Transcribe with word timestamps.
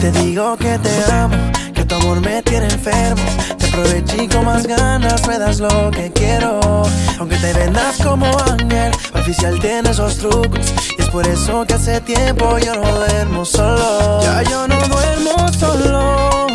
Te 0.00 0.12
digo 0.12 0.56
que 0.56 0.78
te 0.78 1.12
amo, 1.12 1.36
que 1.74 1.84
tu 1.84 1.96
amor 1.96 2.20
me 2.20 2.40
tiene 2.42 2.66
enfermo, 2.66 3.20
te 3.58 3.66
aproveché 3.66 4.28
con 4.28 4.44
más 4.44 4.64
ganas, 4.64 5.26
me 5.26 5.38
das 5.40 5.58
lo 5.58 5.90
que 5.90 6.12
quiero. 6.12 6.60
Aunque 7.18 7.36
te 7.38 7.52
vendas 7.52 7.96
como 8.02 8.26
ángel, 8.26 8.92
oficial 9.14 9.58
tiene 9.58 9.90
esos 9.90 10.18
trucos. 10.18 10.72
Y 10.96 11.02
es 11.02 11.08
por 11.08 11.26
eso 11.26 11.64
que 11.66 11.74
hace 11.74 12.00
tiempo 12.00 12.58
yo 12.58 12.76
no 12.76 12.96
duermo 12.96 13.44
solo. 13.44 14.22
Ya 14.22 14.42
yo 14.42 14.68
no 14.68 14.76
duermo 14.86 15.52
solo. 15.58 16.47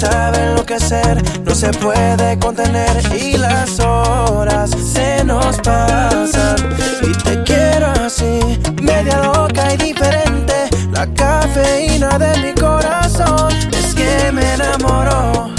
Sabe 0.00 0.38
enloquecer, 0.44 1.22
no 1.44 1.54
se 1.54 1.70
puede 1.72 2.38
contener 2.38 2.96
y 3.14 3.36
las 3.36 3.78
horas 3.80 4.70
se 4.70 5.22
nos 5.24 5.58
pasan. 5.58 6.56
Y 7.02 7.12
te 7.22 7.42
quiero 7.42 7.88
así, 8.06 8.40
media 8.80 9.18
loca 9.18 9.74
y 9.74 9.76
diferente, 9.76 10.70
la 10.92 11.06
cafeína 11.12 12.18
de 12.18 12.38
mi 12.38 12.52
corazón. 12.54 13.52
Es 13.72 13.94
que 13.94 14.32
me 14.32 14.54
enamoró, 14.54 15.50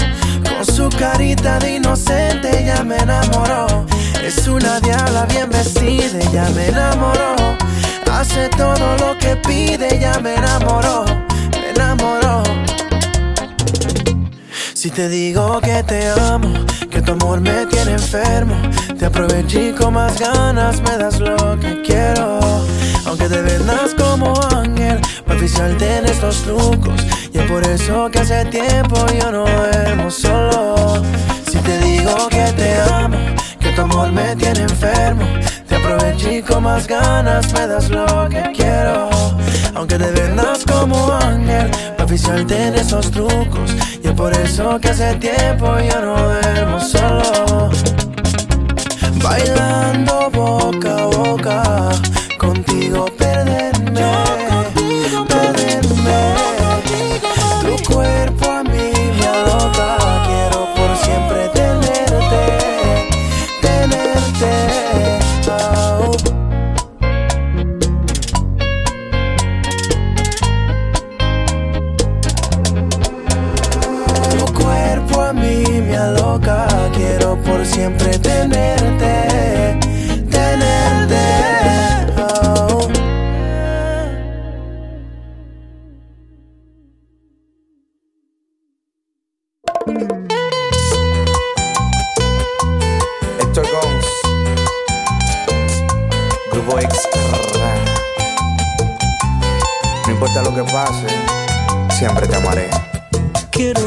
con 0.42 0.66
su 0.66 0.88
carita 0.98 1.60
de 1.60 1.76
inocente 1.76 2.64
ya 2.66 2.82
me 2.82 2.96
enamoró. 2.96 3.86
Es 4.24 4.48
una 4.48 4.80
diabla 4.80 5.24
bien 5.26 5.50
vestida, 5.50 6.18
ya 6.32 6.48
me 6.50 6.68
enamoró. 6.68 7.36
Hace 8.10 8.48
todo 8.50 8.96
lo 8.98 9.16
que 9.18 9.36
pide, 9.36 10.00
ya 10.00 10.18
me 10.20 10.34
enamoró, 10.34 11.04
me 11.04 11.14
enamoró. 11.14 11.31
Te 14.94 15.08
digo 15.08 15.58
que 15.60 15.82
te 15.84 16.10
amo, 16.10 16.52
que 16.90 17.00
tu 17.00 17.12
amor 17.12 17.40
me 17.40 17.64
tiene 17.66 17.92
enfermo, 17.92 18.54
te 18.98 19.06
aproveché 19.06 19.74
con 19.74 19.94
más 19.94 20.18
ganas, 20.20 20.82
me 20.82 20.98
das 20.98 21.18
lo 21.18 21.58
que 21.58 21.80
quiero. 21.82 22.40
Aunque 23.06 23.28
te 23.28 23.40
vendas 23.40 23.94
como 23.94 24.34
ángel, 24.54 25.00
para 25.26 25.38
oficial 25.38 25.76
tienes 25.78 26.20
los 26.20 26.42
trucos. 26.42 27.06
Y 27.32 27.38
es 27.38 27.50
por 27.50 27.66
eso 27.66 28.10
que 28.10 28.18
hace 28.18 28.44
tiempo 28.46 29.06
yo 29.18 29.32
no 29.32 29.44
duermo 29.46 30.10
solo. 30.10 31.02
Si 31.50 31.58
te 31.58 31.78
digo 31.78 32.28
que 32.28 32.52
te 32.52 32.80
amo, 32.80 33.18
que 33.60 33.70
tu 33.70 33.82
amor 33.82 34.12
me 34.12 34.36
tiene 34.36 34.60
enfermo, 34.60 35.24
te 35.68 35.76
aproveché 35.76 36.42
con 36.42 36.64
más 36.64 36.86
ganas, 36.86 37.50
me 37.54 37.66
das 37.66 37.88
lo 37.88 38.28
que 38.28 38.42
quiero. 38.54 39.08
Aunque 39.74 39.96
te 39.96 40.10
vendas 40.10 40.64
como 40.70 41.12
ángel, 41.12 41.70
pa' 41.96 42.04
oficial 42.04 42.46
tiene 42.46 42.80
esos 42.80 43.10
trucos. 43.10 43.70
Por 44.16 44.32
eso 44.34 44.78
que 44.80 44.88
hace 44.90 45.14
tiempo 45.16 45.78
yo 45.80 46.00
no 46.00 46.16
duermo 46.16 46.80
solo. 46.80 47.70
Bailando 49.22 50.30
boca 50.30 50.96
a 50.96 51.06
boca, 51.06 51.90
contigo 52.38 53.06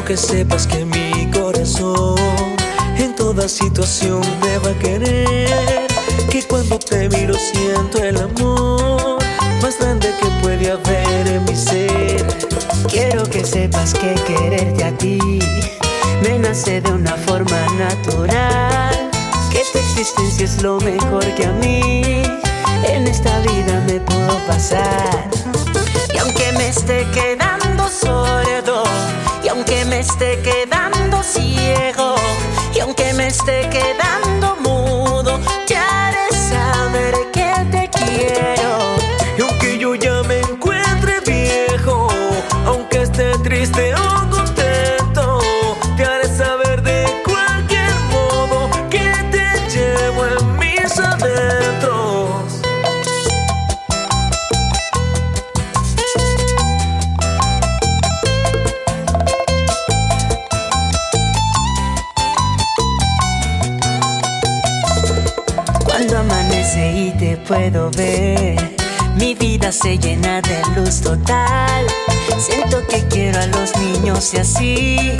que 0.05 0.17
sepas 0.17 0.67
que 0.67 0.85
mi 0.85 1.31
corazón 1.31 2.15
en 2.97 3.15
toda 3.15 3.49
situación 3.49 4.21
me 4.41 4.57
va 4.59 4.69
a 4.69 4.79
querer. 4.79 5.87
Que 6.29 6.43
cuando 6.43 6.77
te 6.77 7.09
miro 7.09 7.33
siento 7.33 8.03
el 8.03 8.17
amor 8.17 9.17
más 9.63 9.79
grande 9.79 10.13
que 10.21 10.27
puede 10.43 10.71
haber 10.71 11.27
en 11.27 11.43
mi 11.45 11.55
ser. 11.55 12.23
Quiero 12.87 13.23
que 13.23 13.43
sepas 13.43 13.93
que 13.93 14.13
quererte 14.27 14.83
a 14.83 14.95
ti 14.95 15.17
me 16.21 16.37
nace 16.37 16.81
de 16.81 16.91
una 16.91 17.15
forma 17.25 17.65
natural. 17.79 19.09
Que 19.49 19.63
tu 19.71 19.79
existencia 19.79 20.45
es 20.45 20.61
lo 20.61 20.79
mejor 20.81 21.25
que 21.35 21.45
a 21.45 21.51
mí 21.53 22.21
en 22.87 23.07
esta 23.07 23.39
vida 23.39 23.83
me 23.87 23.99
puedo 24.01 24.37
pasar. 24.45 25.29
Y 26.13 26.17
aunque 26.19 26.51
me 26.53 26.69
esté 26.69 27.07
quedando 27.11 27.89
sordo, 27.89 28.83
y 29.45 29.47
aunque 29.47 29.85
me 29.85 29.99
esté 29.99 30.41
quedando 30.41 31.21
ciego, 31.21 32.15
y 32.73 32.79
aunque 32.79 33.13
me 33.13 33.27
esté 33.27 33.69
quedando 33.69 34.24
se 69.75 69.97
llena 69.97 70.41
de 70.41 70.61
luz 70.75 71.01
total. 71.01 71.85
Siento 72.39 72.85
que 72.87 73.03
quiero 73.09 73.39
a 73.39 73.45
los 73.47 73.75
niños 73.75 74.33
y 74.33 74.37
así 74.37 75.17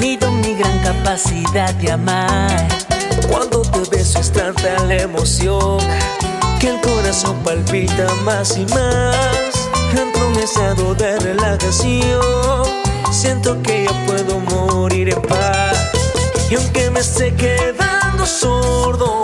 mido 0.00 0.32
mi 0.32 0.54
gran 0.54 0.78
capacidad 0.80 1.72
de 1.74 1.92
amar. 1.92 2.66
Cuando 3.30 3.62
te 3.62 3.96
beso 3.96 4.18
es 4.18 4.32
tanta 4.32 4.82
la 4.84 4.96
emoción 4.96 5.78
que 6.58 6.70
el 6.70 6.80
corazón 6.80 7.36
palpita 7.44 8.12
más 8.24 8.56
y 8.56 8.66
más. 8.66 9.68
Entro 9.90 10.26
en 10.26 10.32
un 10.32 10.38
estado 10.40 10.94
de 10.96 11.20
relajación, 11.20 12.64
siento 13.12 13.62
que 13.62 13.84
ya 13.84 14.06
puedo 14.06 14.40
morir 14.40 15.10
en 15.10 15.22
paz. 15.22 15.90
Y 16.50 16.56
aunque 16.56 16.90
me 16.90 17.00
esté 17.00 17.32
quedando 17.34 18.26
sordo, 18.26 19.22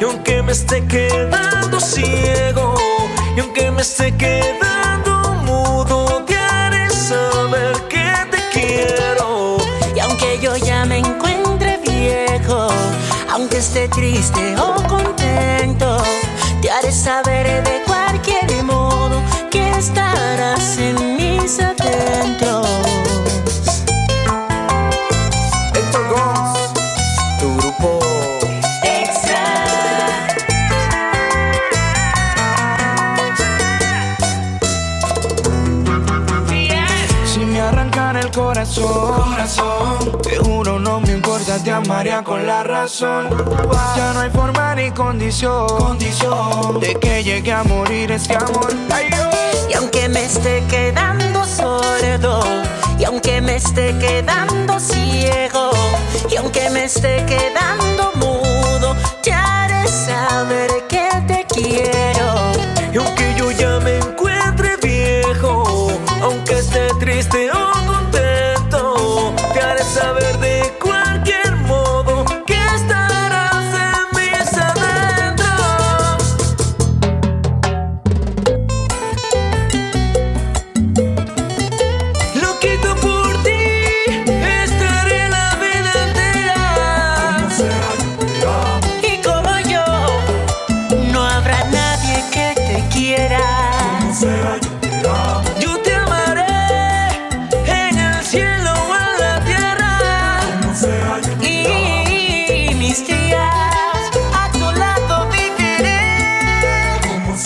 y 0.00 0.04
aunque 0.04 0.40
me 0.42 0.52
esté 0.52 0.86
quedando 0.86 1.80
ciego, 1.80 2.83
me 3.74 3.82
esté 3.82 4.12
quedando 4.16 5.34
mudo, 5.44 6.24
te 6.26 6.36
haré 6.36 6.88
saber 6.90 7.74
que 7.88 8.06
te 8.30 8.38
quiero. 8.52 9.56
Y 9.94 10.00
aunque 10.00 10.38
yo 10.40 10.56
ya 10.56 10.84
me 10.84 10.98
encuentre 10.98 11.78
viejo, 11.78 12.68
aunque 13.32 13.58
esté 13.58 13.88
triste 13.88 14.54
o 14.56 14.74
contento, 14.88 15.96
te 16.62 16.70
haré 16.70 16.92
saber 16.92 17.64
de 17.64 17.82
cuándo 17.84 17.93
María, 41.80 42.22
con 42.22 42.46
la 42.46 42.62
razón. 42.62 43.28
Ya 43.96 44.12
no 44.12 44.20
hay 44.20 44.30
forma 44.30 44.74
ni 44.74 44.90
condición, 44.90 45.98
de 46.80 46.94
que 46.94 47.22
llegue 47.22 47.52
a 47.52 47.64
morir 47.64 48.12
este 48.12 48.36
amor. 48.36 48.72
Y 49.68 49.74
aunque 49.74 50.08
me 50.08 50.24
esté 50.24 50.62
quedando 50.68 51.44
sordo, 51.44 52.40
y 52.98 53.04
aunque 53.04 53.40
me 53.40 53.56
esté 53.56 53.96
quedando 53.98 54.78
ciego, 54.78 55.70
y 56.30 56.36
aunque 56.36 56.70
me 56.70 56.84
esté 56.84 57.24
quedando 57.26 58.12
mudo 58.16 58.53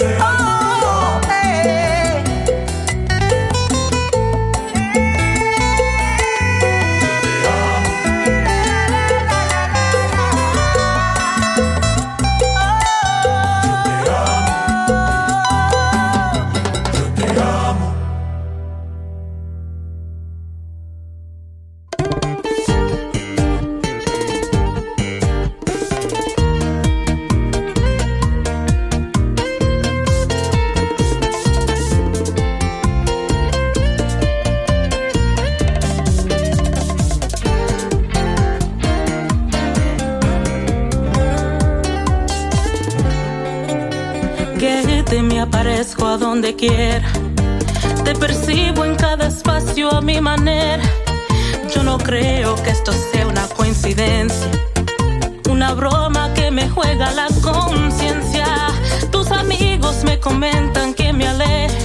Oh. 0.00 0.27
donde 46.48 46.56
quiera. 46.56 47.06
Te 48.04 48.14
percibo 48.14 48.84
en 48.84 48.94
cada 48.94 49.26
espacio 49.28 49.92
a 49.92 50.00
mi 50.00 50.20
manera. 50.20 50.82
Yo 51.74 51.82
no 51.82 51.98
creo 51.98 52.54
que 52.62 52.70
esto 52.70 52.92
sea 52.92 53.26
una 53.26 53.46
coincidencia. 53.48 54.48
Una 55.50 55.74
broma 55.74 56.32
que 56.34 56.50
me 56.50 56.68
juega 56.68 57.10
la 57.12 57.28
conciencia. 57.42 58.46
Tus 59.10 59.30
amigos 59.30 60.04
me 60.04 60.18
comentan 60.20 60.94
que 60.94 61.12
me 61.12 61.26
aleje. 61.26 61.76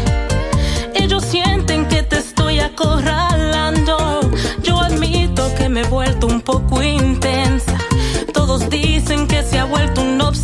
Ellos 0.93 1.23
sienten 1.25 1.87
que 1.87 2.03
te 2.03 2.19
estoy 2.19 2.59
acorralando. 2.59 4.21
Yo 4.61 4.79
admito 4.79 5.53
que 5.55 5.67
me 5.67 5.81
he 5.81 5.87
vuelto 5.87 6.27
un 6.27 6.41
poco 6.41 6.81
intensa. 6.81 7.77
Todos 8.33 8.69
dicen 8.69 9.27
que 9.27 9.43
se 9.43 9.59
ha 9.59 9.65
vuelto 9.65 10.01
un 10.01 10.21
obsesivo 10.21 10.42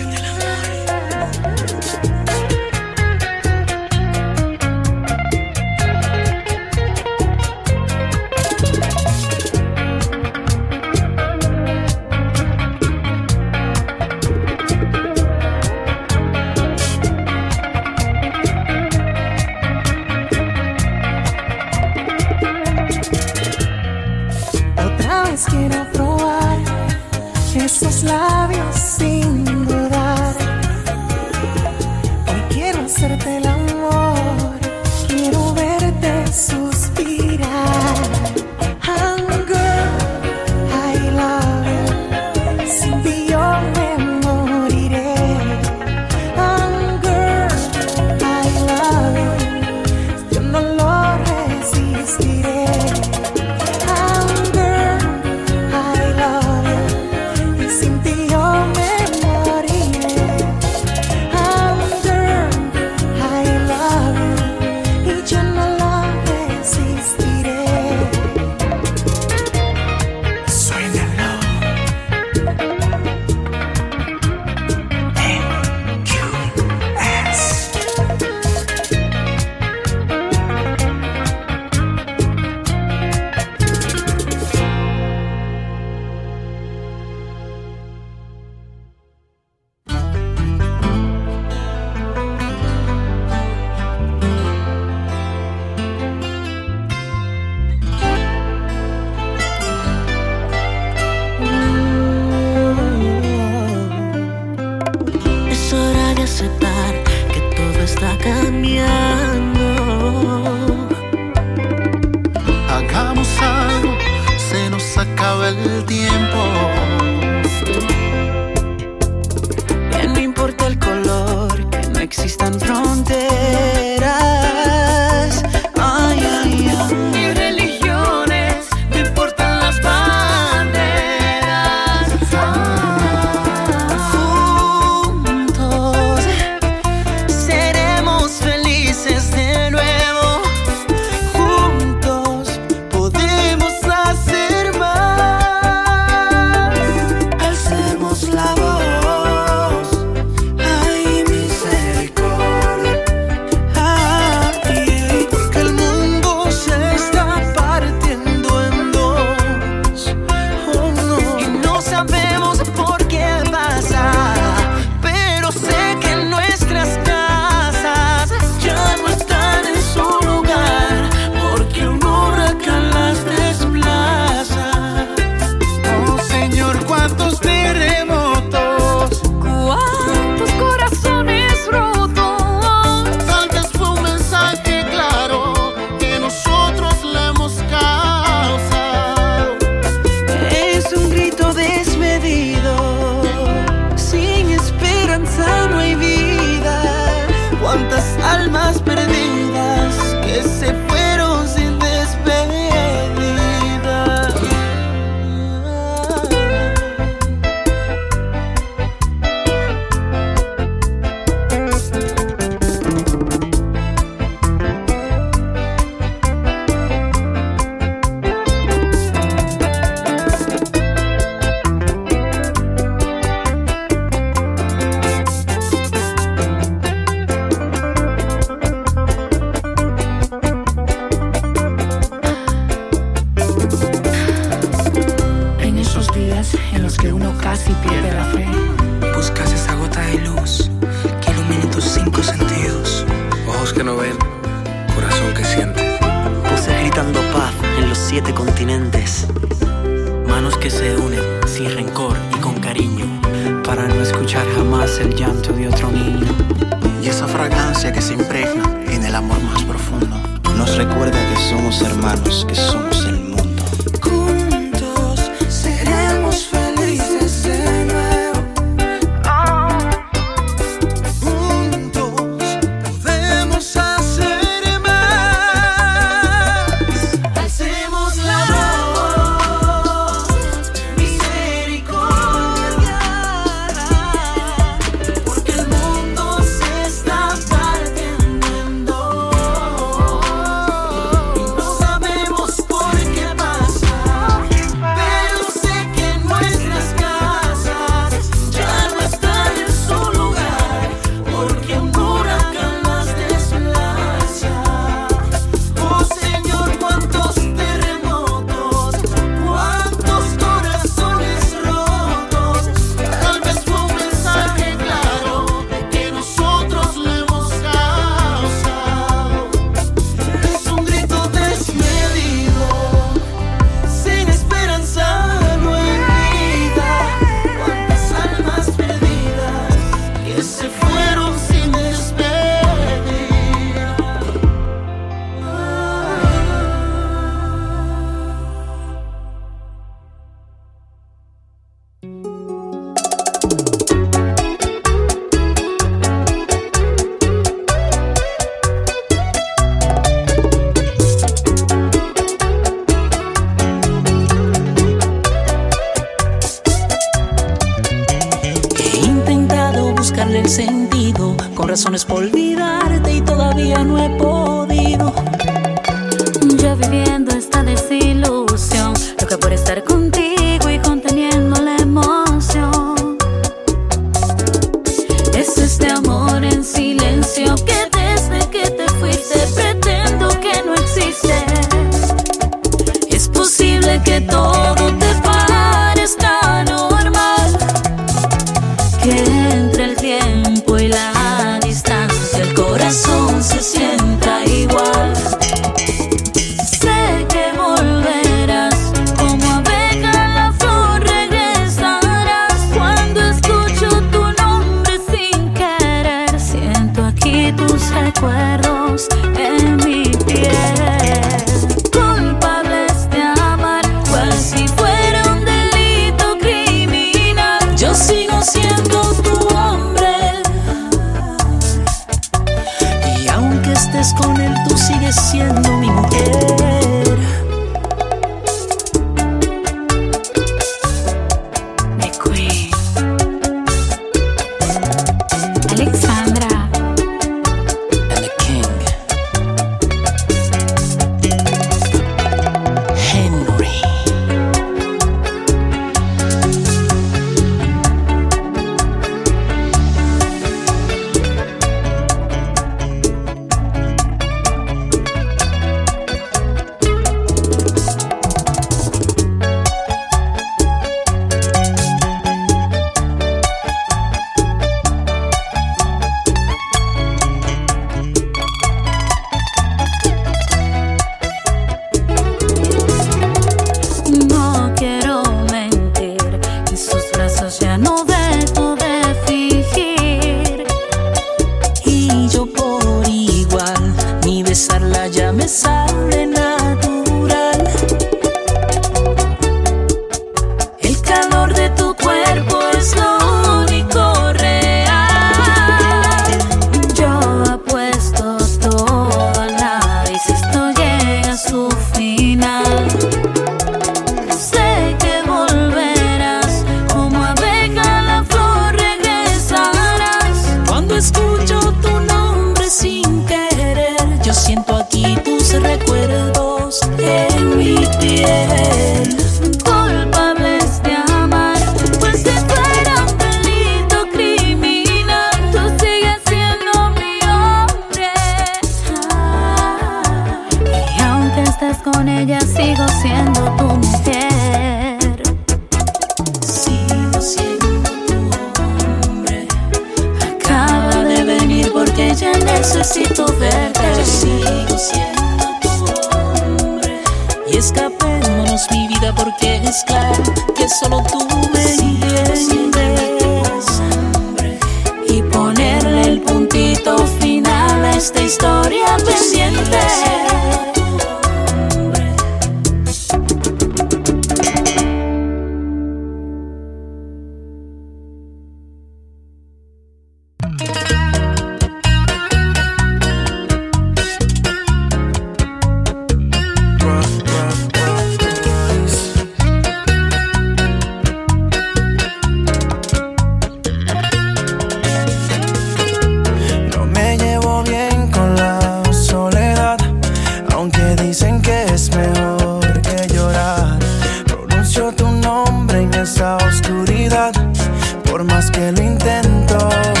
Vi 599.23 600.00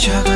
tu 0.00 0.10
fantasma 0.10 0.29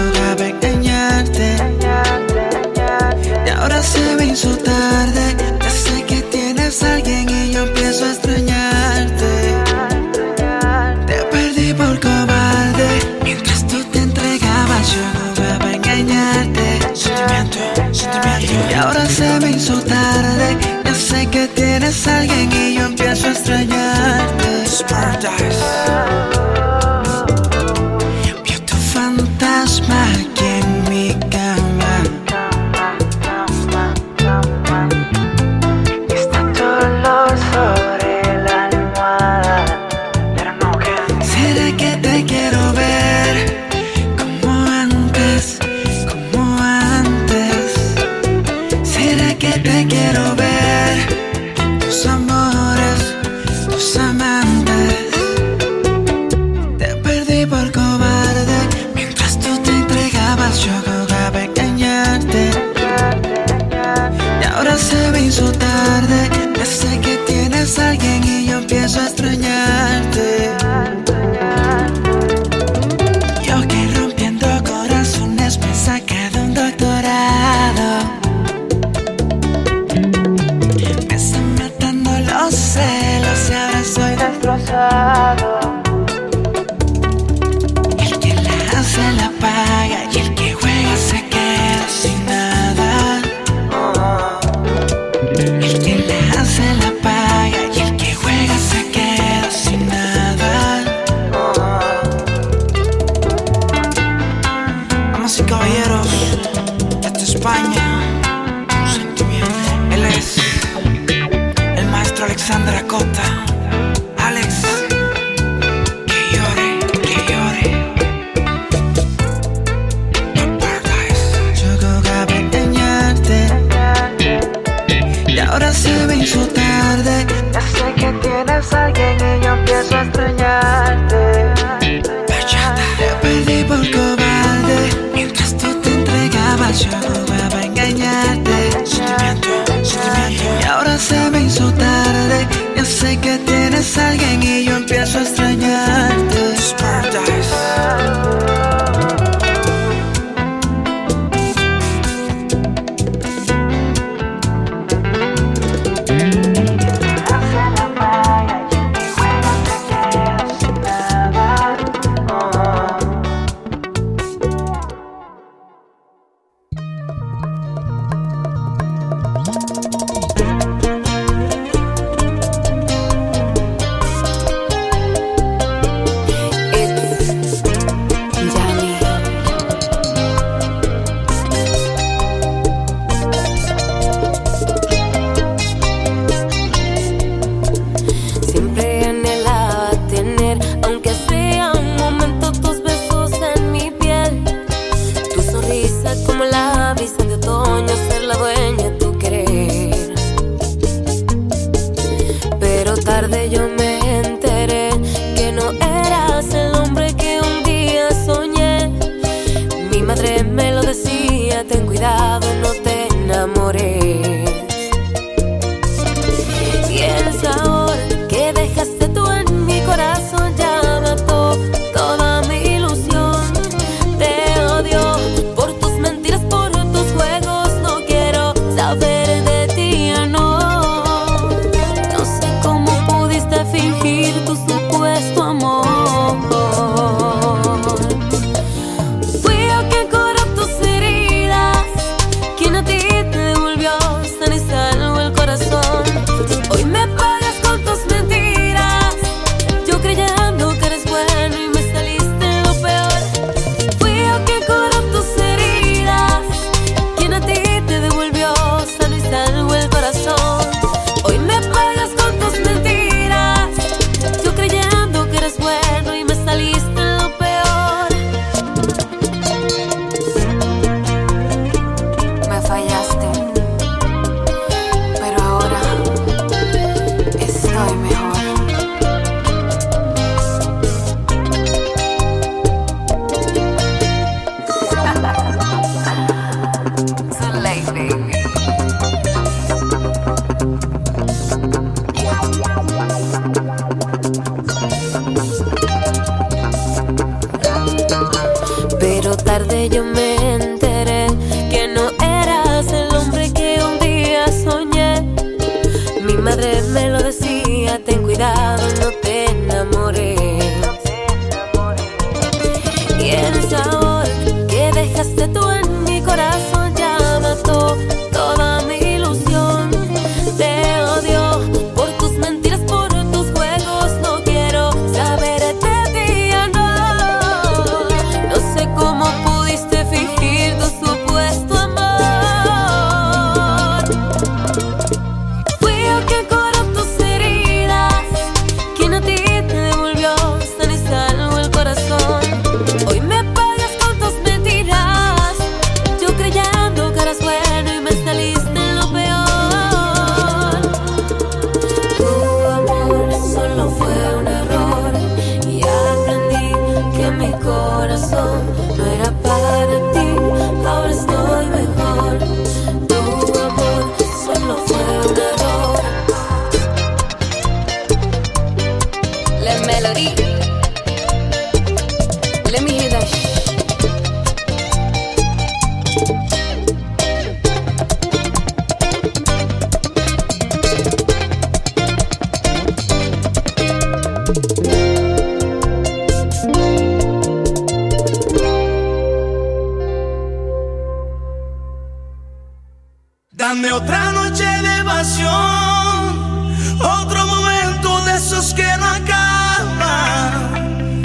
Dame 393.66 393.90
otra 393.92 394.30
noche 394.30 394.62
de 394.66 395.04
pasión, 395.04 396.68
otro 397.00 397.46
momento 397.46 398.20
de 398.26 398.34
esos 398.36 398.74
que 398.74 398.86
no 398.98 399.06
acaban. 399.06 400.52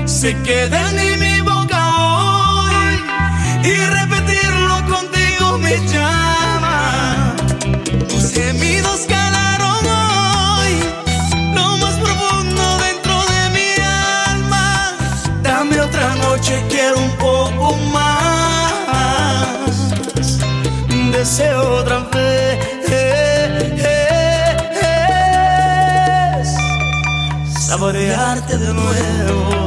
Se 0.08 0.42
queda 0.44 0.90
en 0.90 1.20
mi 1.20 1.42
boca 1.42 1.82
hoy 1.98 3.04
y 3.62 3.76
repetirlo 3.98 4.76
contigo 4.88 5.58
me 5.58 5.86
llama. 5.90 7.36
Tus 8.08 8.32
gemidos 8.32 9.02
calaron 9.06 9.86
hoy, 9.86 10.80
lo 11.54 11.76
más 11.76 11.96
profundo 11.96 12.78
dentro 12.88 13.16
de 13.34 13.50
mi 13.56 13.70
alma. 14.32 14.96
Dame 15.44 15.82
otra 15.82 16.16
noche, 16.16 16.64
quiero 16.70 17.00
un 17.00 17.12
poco 17.18 17.76
más. 17.92 18.10
Deseo 21.12 21.80
otra 21.82 21.99
crearte 28.10 28.58
de 28.58 28.74
nuevo. 28.74 29.59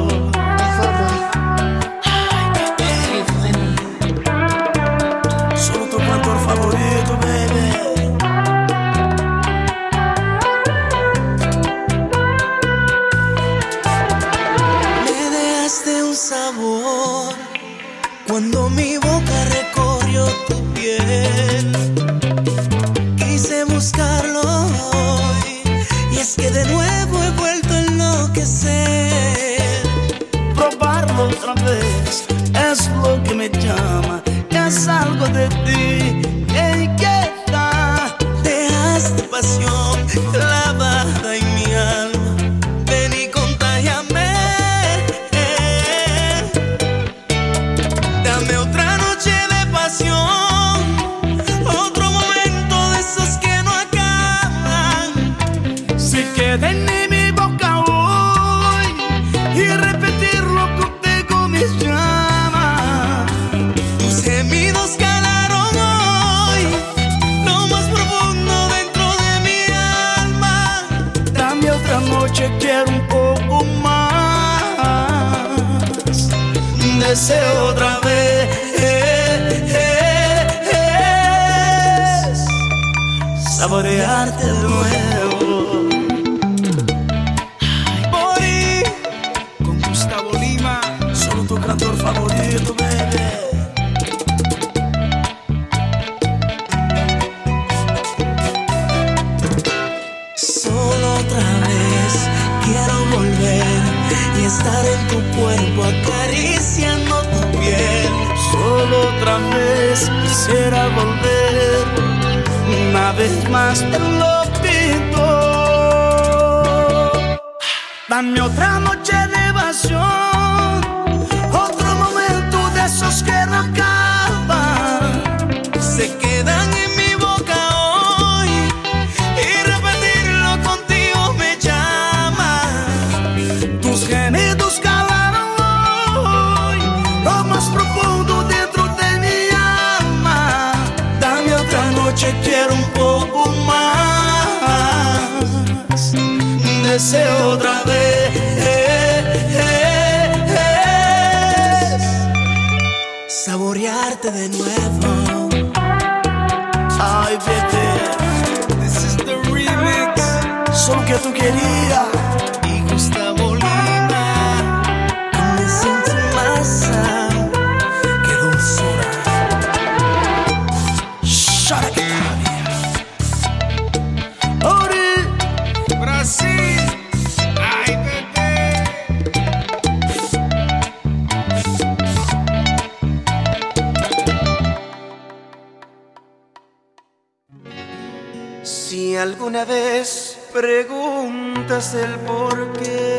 sabrás 191.82 191.94
el 191.94 192.18
porqué. 192.20 193.18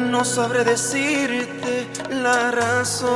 No 0.00 0.24
sabré 0.24 0.64
decirte 0.64 1.88
la 2.10 2.50
razón. 2.50 3.10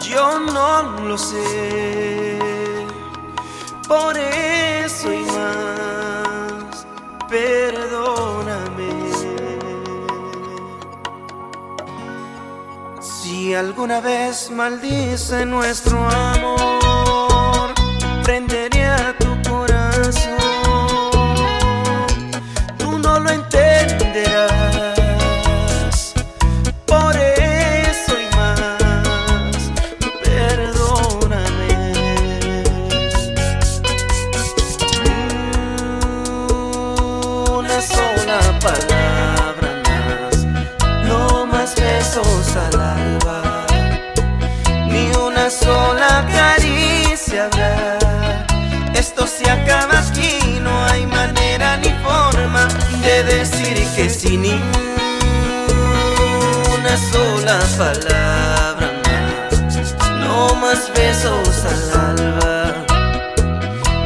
Yo 0.00 0.38
no 0.38 0.82
lo 1.08 1.18
sé. 1.18 2.38
Por 3.88 4.16
eso 4.16 5.12
y 5.12 5.24
más, 5.24 6.86
perdóname. 7.28 8.86
Si 13.00 13.54
alguna 13.54 14.00
vez 14.00 14.50
maldice 14.50 15.46
nuestro 15.46 15.98
amor. 16.08 16.85
decir 53.26 53.76
que 53.96 54.08
sin 54.08 54.42
ni 54.42 54.60
una 56.78 56.96
sola 57.12 57.58
palabra 57.76 58.88
más, 59.04 59.94
no 60.20 60.54
más 60.56 60.90
besos 60.94 61.64
al 61.72 61.82
alba, 62.10 62.56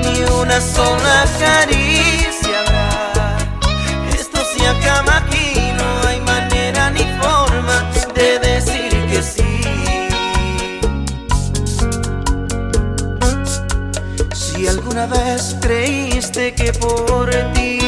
ni 0.02 0.22
una 0.40 0.60
sola 0.60 1.24
caricia 1.38 2.60
habrá. 2.60 3.38
Esto 4.18 4.40
se 4.52 4.66
acaba 4.66 5.18
aquí, 5.18 5.72
no 5.76 6.08
hay 6.08 6.20
manera 6.20 6.90
ni 6.90 7.04
forma 7.20 7.76
de 8.14 8.38
decir 8.38 8.90
que 9.10 9.22
sí. 9.22 9.60
Si 14.32 14.66
alguna 14.66 15.06
vez 15.06 15.56
creíste 15.60 16.54
que 16.54 16.72
por 16.72 17.30
ti 17.52 17.79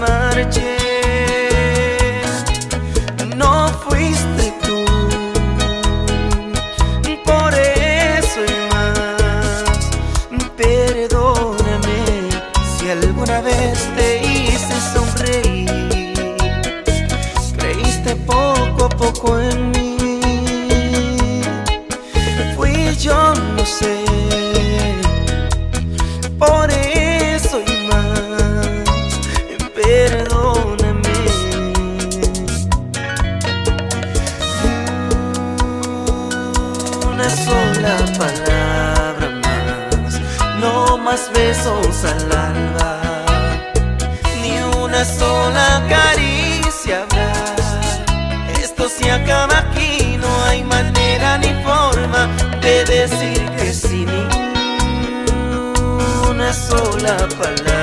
말했지. 0.00 0.85
una 57.06 57.28
palabra. 57.28 57.75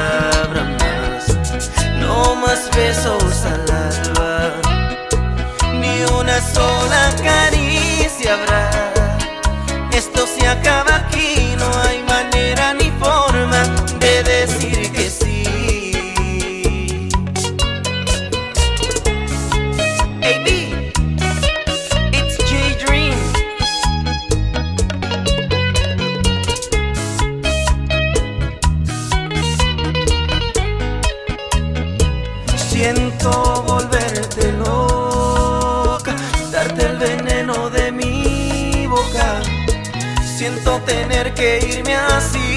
tener 40.85 41.33
que 41.33 41.59
irme 41.59 41.95
así, 41.95 42.55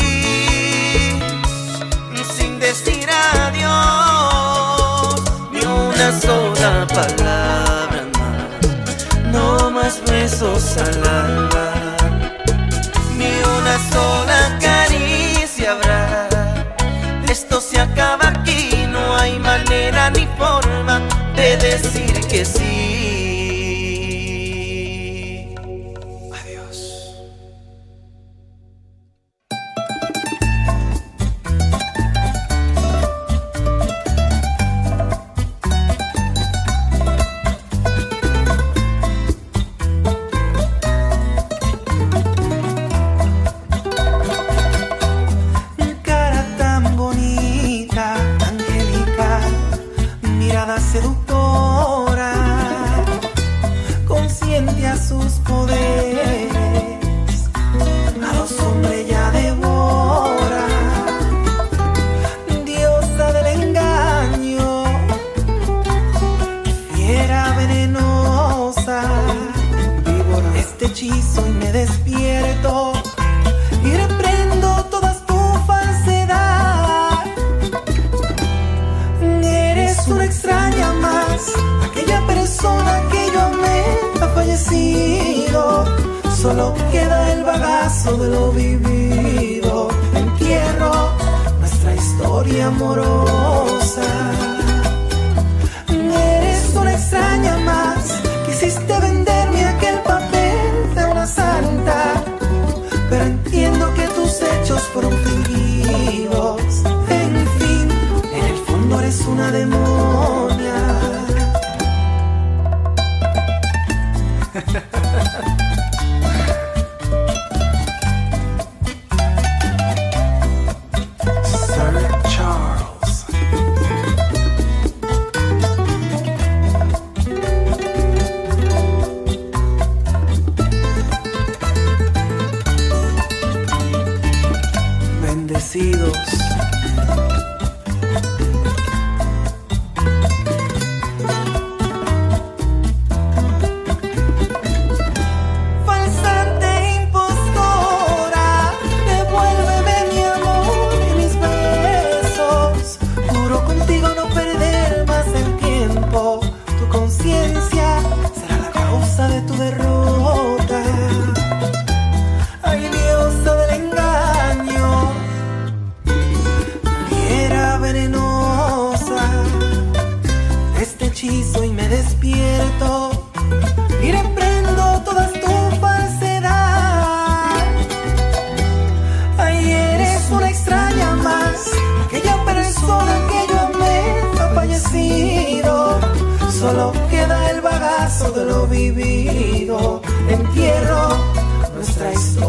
sin 2.36 2.58
decir 2.58 3.08
adiós, 3.40 3.64
ni 5.52 5.60
una 5.64 6.20
sola 6.20 6.86
palabra 6.86 8.02
más, 8.18 8.60
no 9.32 9.70
más 9.70 10.02
besos 10.04 10.76
al 10.76 11.06
alma, 11.06 11.96
ni 13.16 13.32
una 13.58 13.78
sola 13.92 14.58
caricia 14.60 15.72
habrá. 15.72 16.28
Esto 17.28 17.60
se 17.60 17.80
acaba 17.80 18.28
aquí, 18.28 18.86
no 18.88 19.16
hay 19.16 19.38
manera 19.38 20.10
ni 20.10 20.26
forma 20.38 21.00
de 21.34 21.56
decir 21.56 22.20
que 22.28 22.44
sí. 22.44 22.75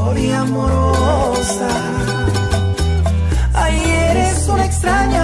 historia 0.07 0.39
amorosa. 0.39 1.67
Ay, 3.53 3.75
eres 4.09 4.47
una 4.47 4.65
extraña. 4.65 5.16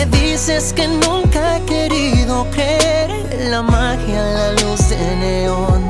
Me 0.00 0.06
dices 0.06 0.72
que 0.72 0.88
nunca 0.88 1.58
he 1.58 1.64
querido 1.66 2.46
creer 2.52 3.10
la 3.50 3.60
magia, 3.60 4.22
la 4.22 4.52
luz 4.52 4.88
de 4.88 5.16
neón. 5.16 5.82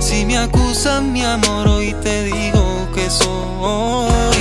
Si 0.00 0.26
me 0.26 0.36
acusan 0.36 1.12
mi 1.12 1.22
amor 1.22 1.68
hoy 1.68 1.94
te 2.02 2.24
digo 2.24 2.88
que 2.92 3.08
soy 3.08 4.36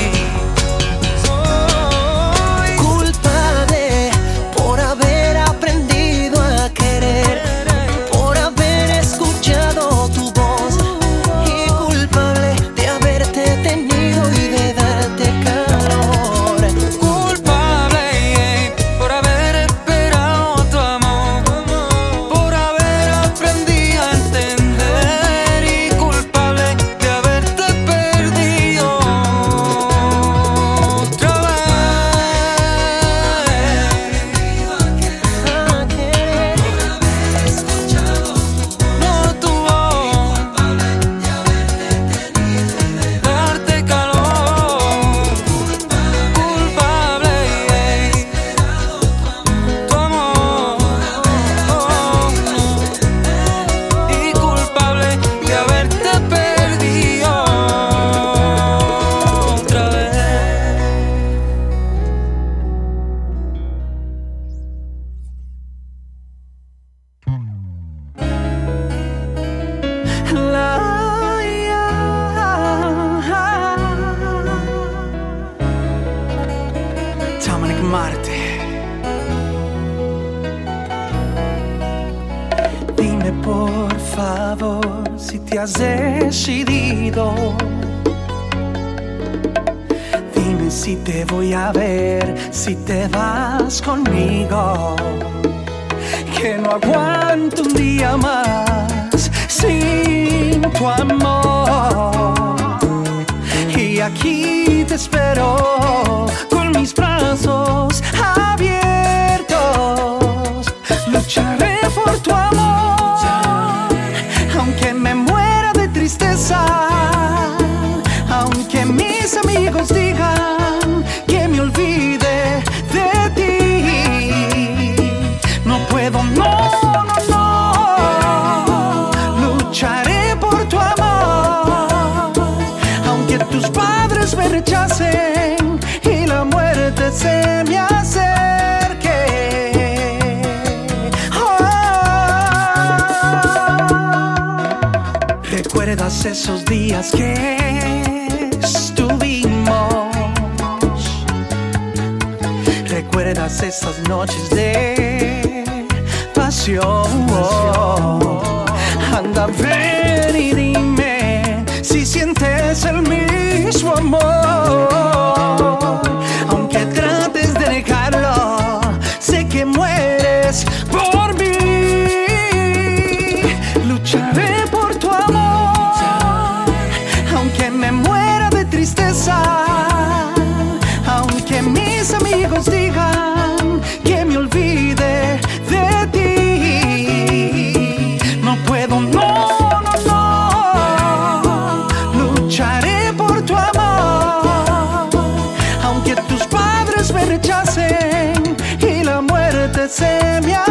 muerte 199.89 199.91
se 199.91 200.41
me 200.41 200.68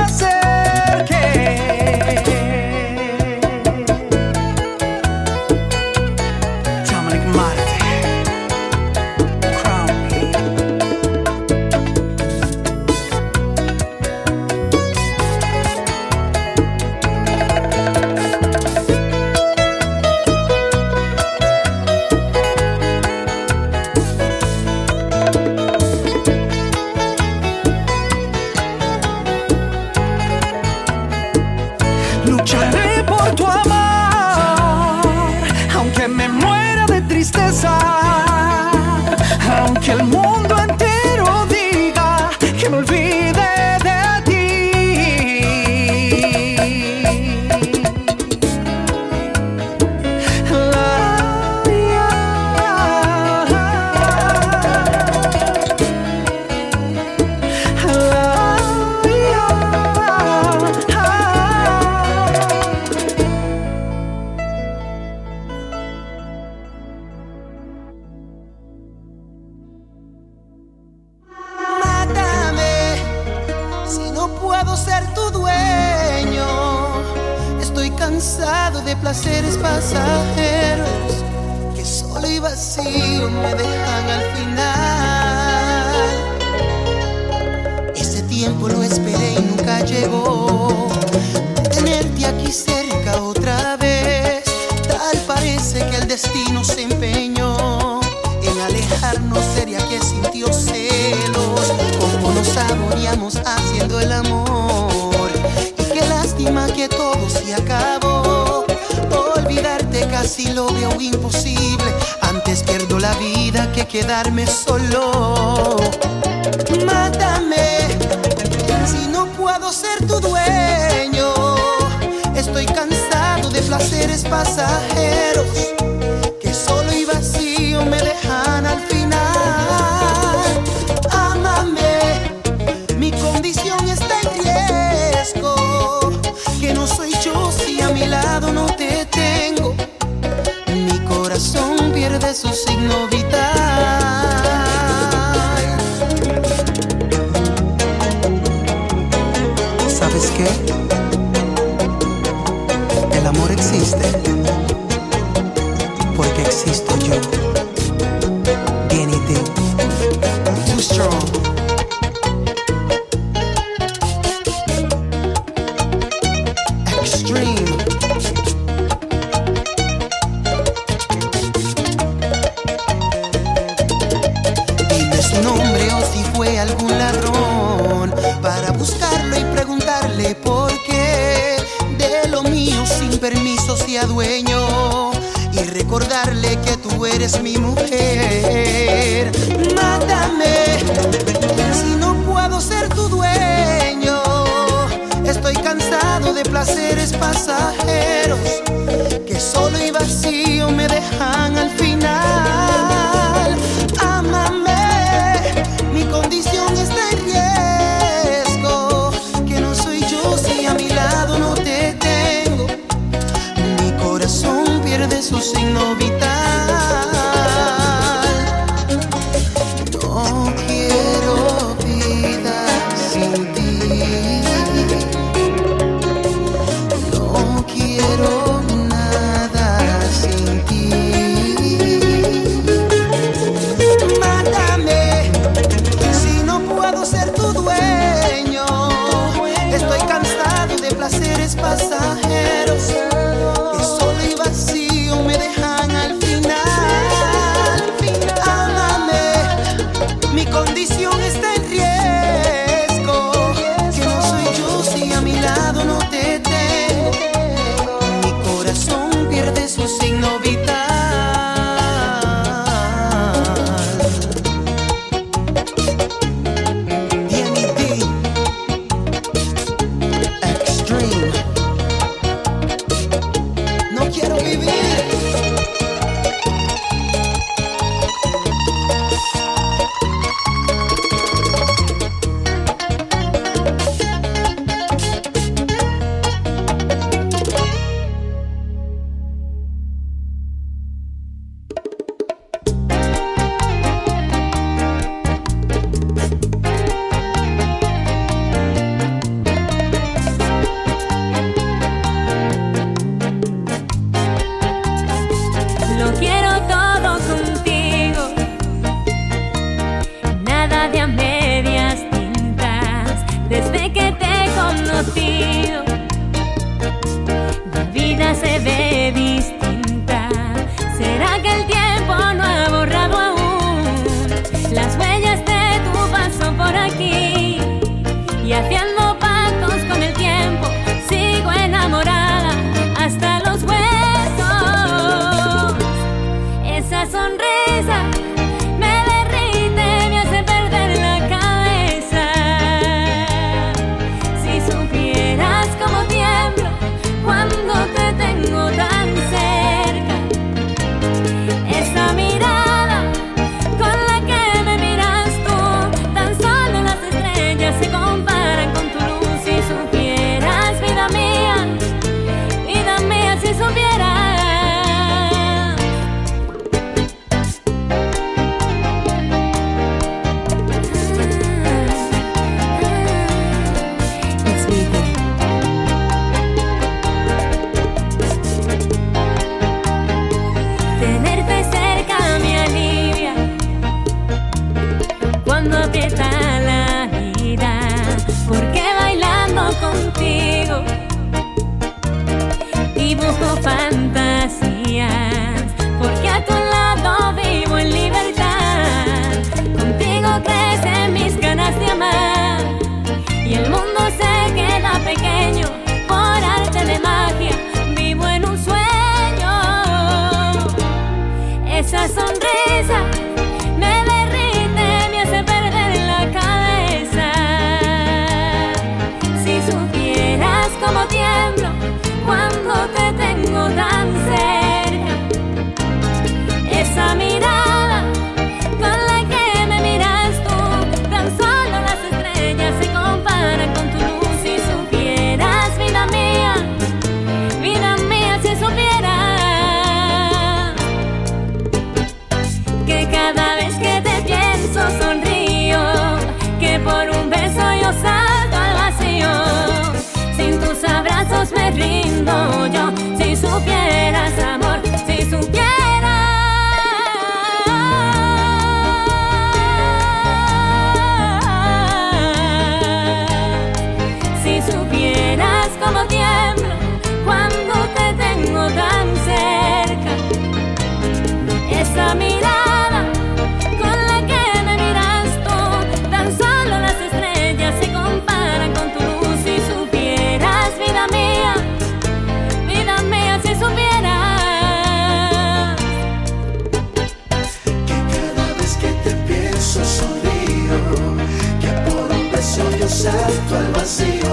salto 493.11 493.57
al 493.57 493.73
vacío. 493.73 494.33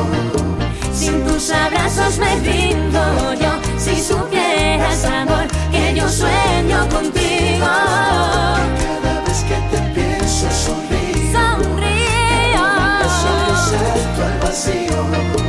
Sin 0.94 1.26
tus 1.26 1.52
abrazos 1.52 2.18
me 2.18 2.36
rindo 2.40 3.34
yo, 3.34 3.52
si 3.78 4.02
supieras 4.02 5.06
amor 5.06 5.48
que 5.72 5.94
yo 5.96 6.08
sueño 6.10 6.88
contigo. 6.90 7.66
Cada 7.66 9.22
vez 9.26 9.44
que 9.50 9.58
te 9.72 9.80
pienso 9.94 10.48
sonrío, 10.52 11.32
sonrío. 11.36 12.66
Cuando 13.00 13.56
salto 13.56 14.26
al 14.26 14.40
vacío. 14.40 15.45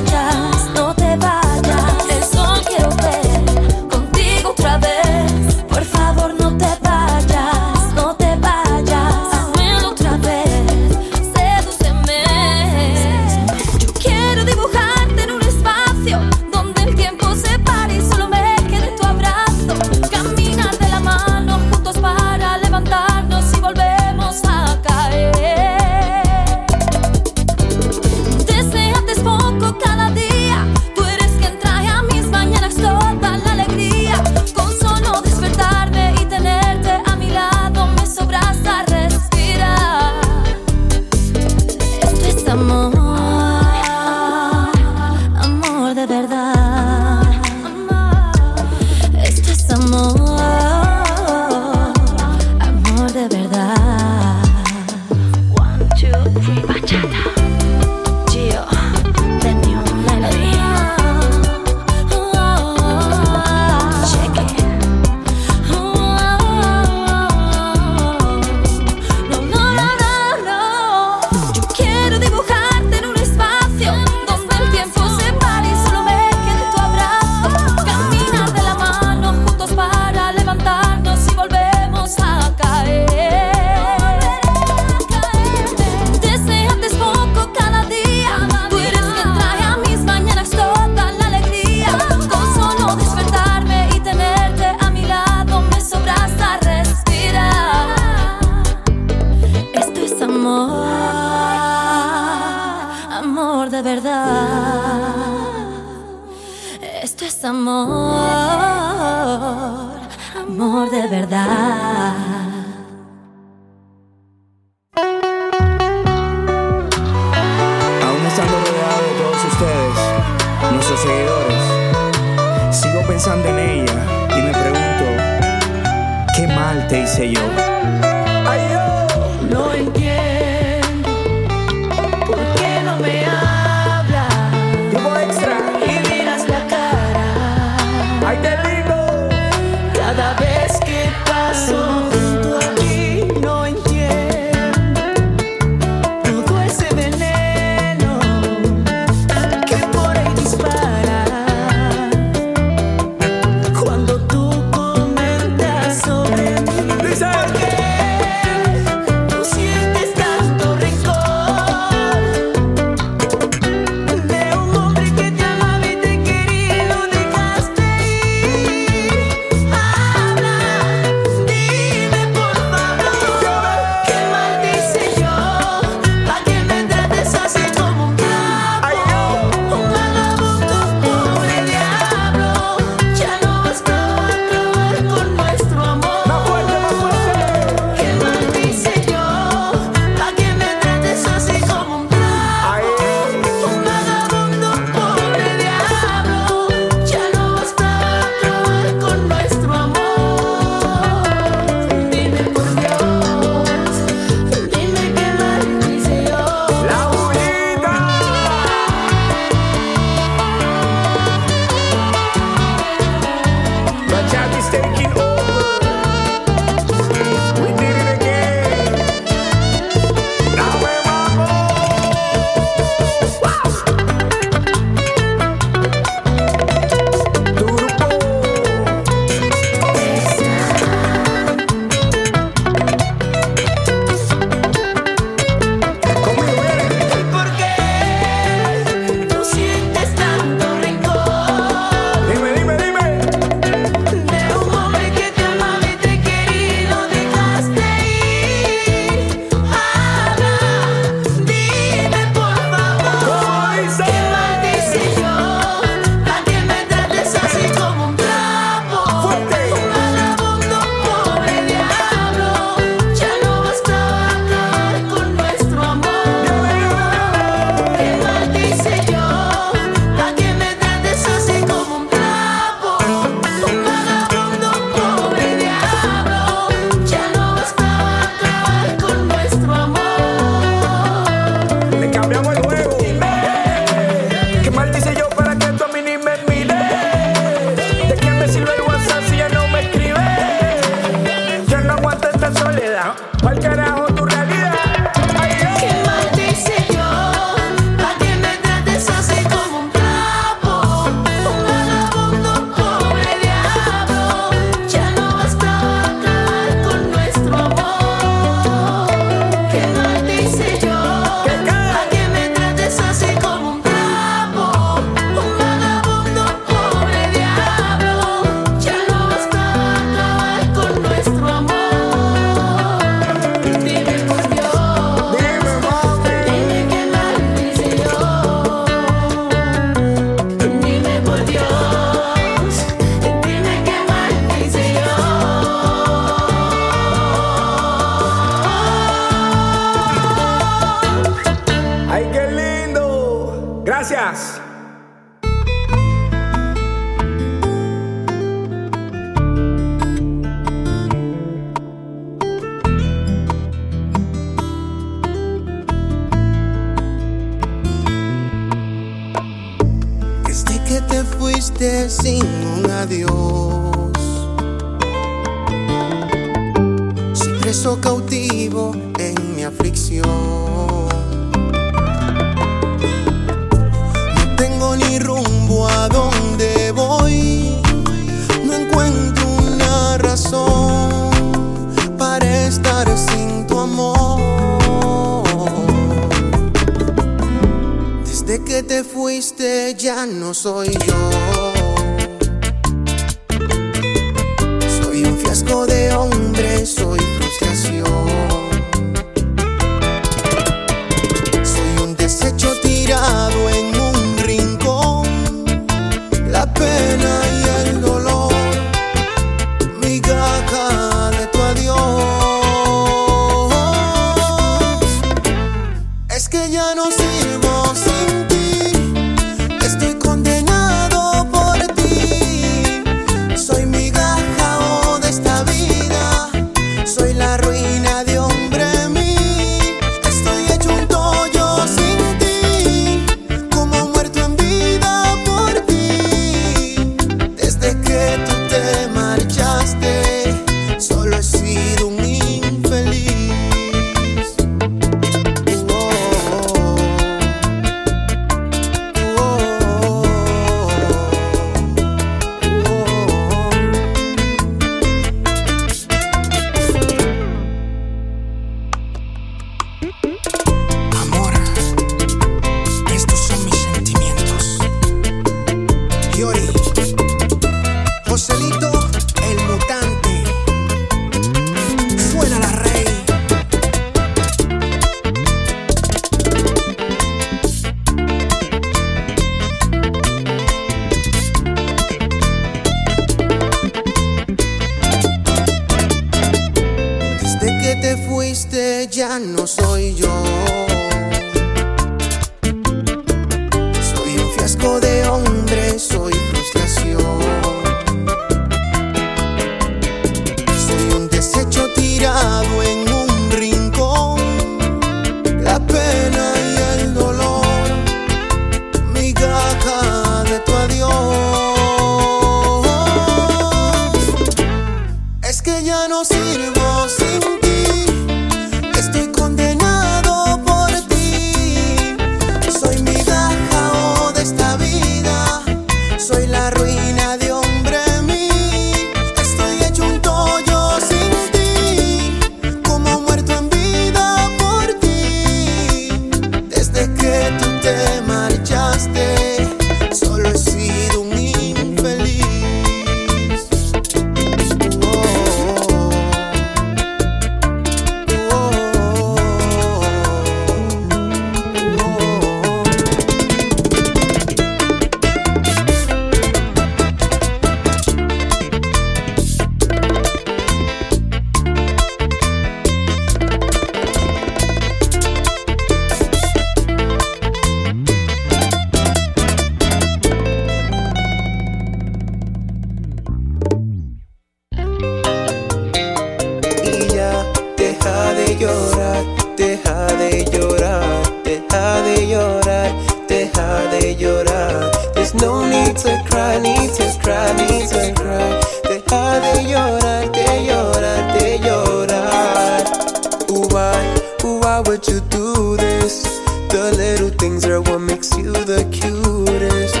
to 595.12 595.20
do 595.28 595.76
this. 595.76 596.22
The 596.70 596.94
little 596.96 597.28
things 597.28 597.66
are 597.66 597.82
what 597.82 597.98
makes 597.98 598.34
you 598.34 598.52
the 598.52 598.82
cutest. 598.90 600.00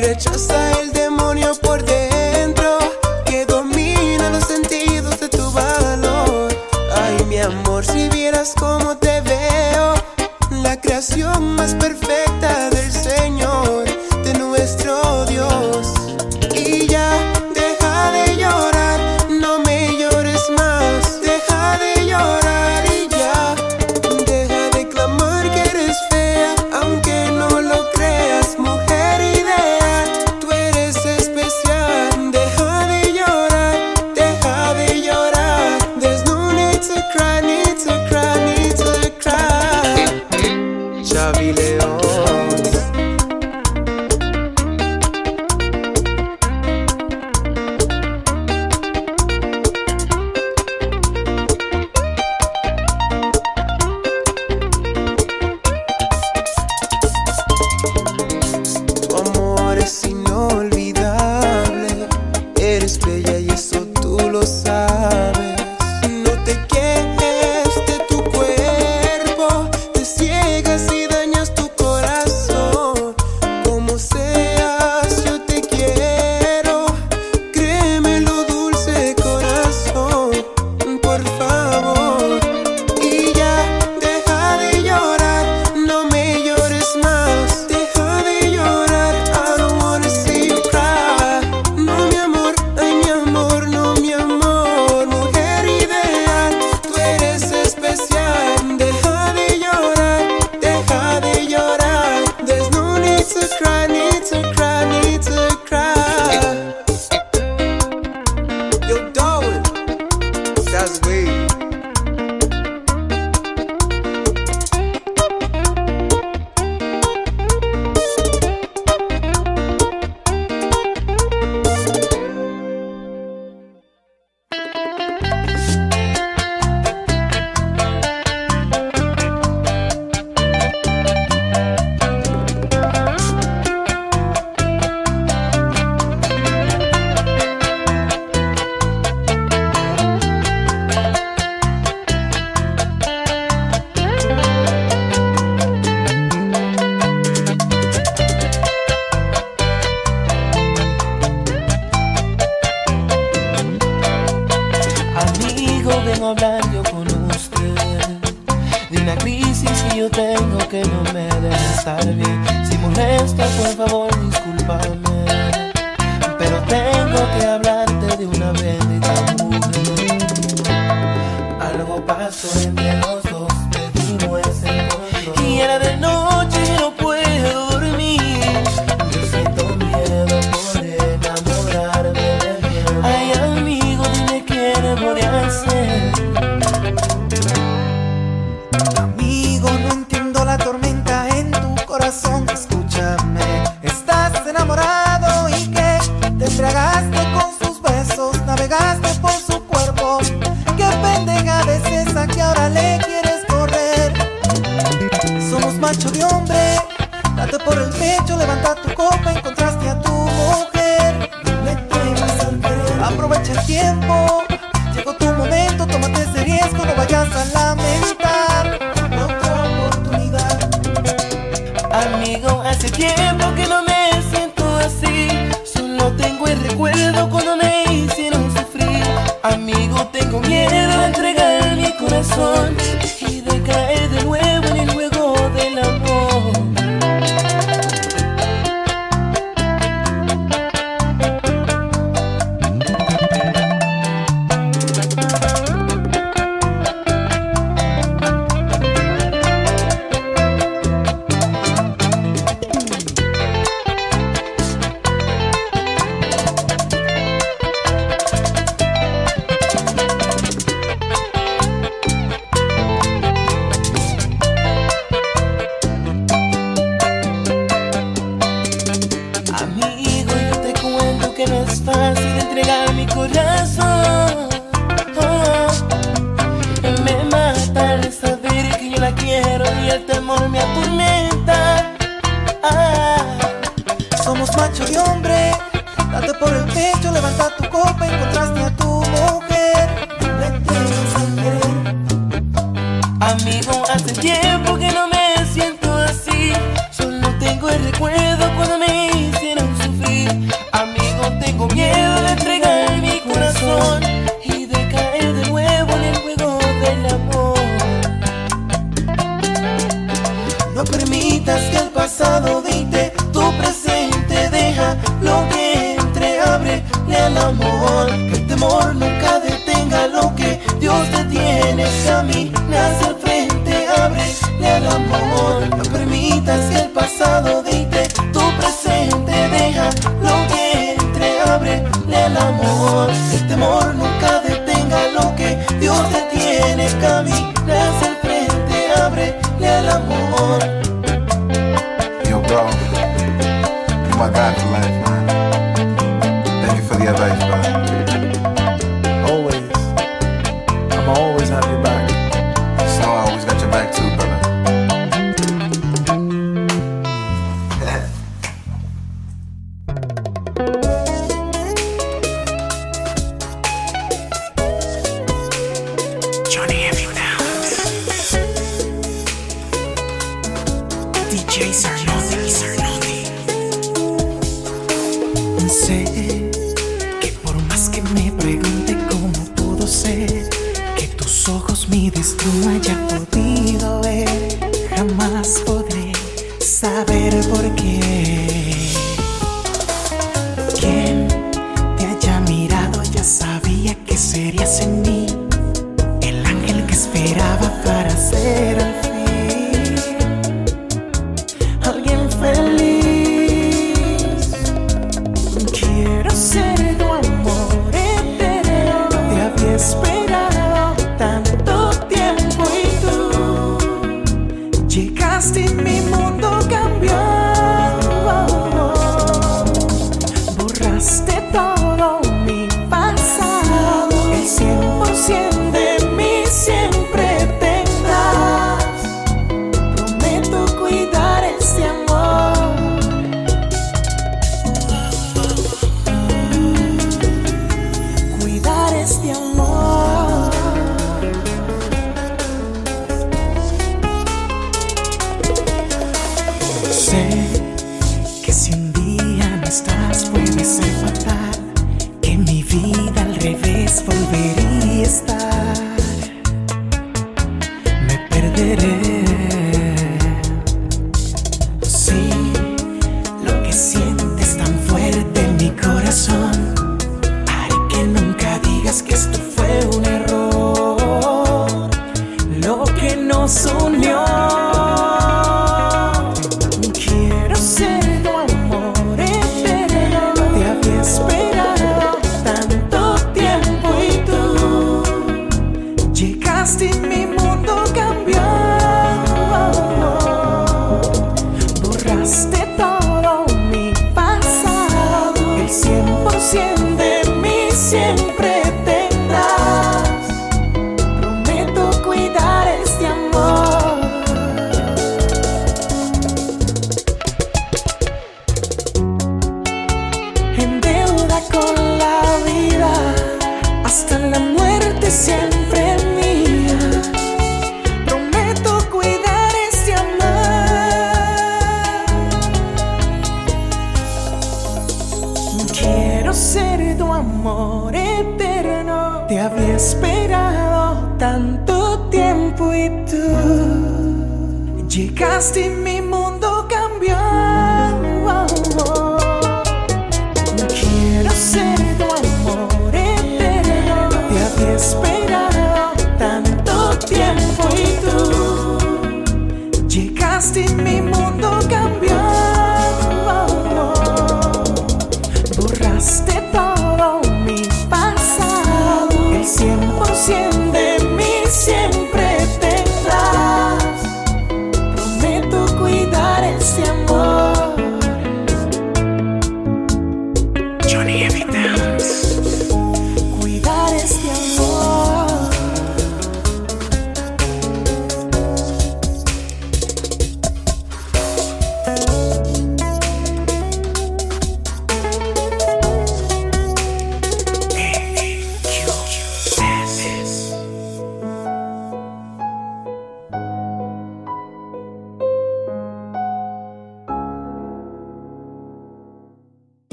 Rechaza 0.00 0.70
el 0.78 0.89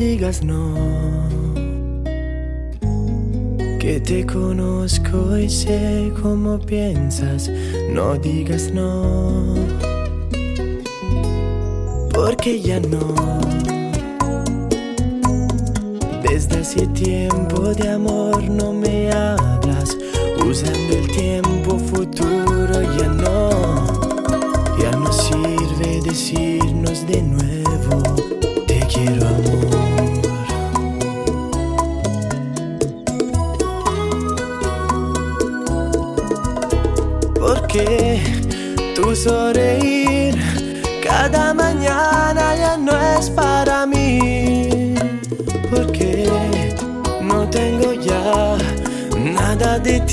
digas 0.00 0.42
no. 0.42 0.74
Que 3.78 4.00
te 4.00 4.24
conozco 4.24 5.36
y 5.36 5.50
sé 5.50 6.10
cómo 6.22 6.58
piensas, 6.58 7.50
no 7.92 8.14
digas 8.14 8.72
no. 8.72 9.54
Porque 12.14 12.62
ya 12.62 12.80
no. 12.80 13.14
Desde 16.22 16.60
hace 16.60 16.86
tiempo 16.88 17.74
de 17.74 17.90
amor 17.90 18.42
no 18.48 18.72
me 18.72 19.12
hablas, 19.12 19.98
usando 20.48 20.94
el 20.94 21.10
tiempo 21.10 21.78
futuro 21.78 22.76
ya 22.98 23.08
no. 23.08 23.50
Ya 24.80 24.92
no 24.92 25.12
sirve 25.12 26.00
decirnos 26.02 27.06
de 27.06 27.20
nuevo 27.20 28.29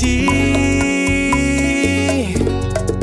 ti. 0.00 0.28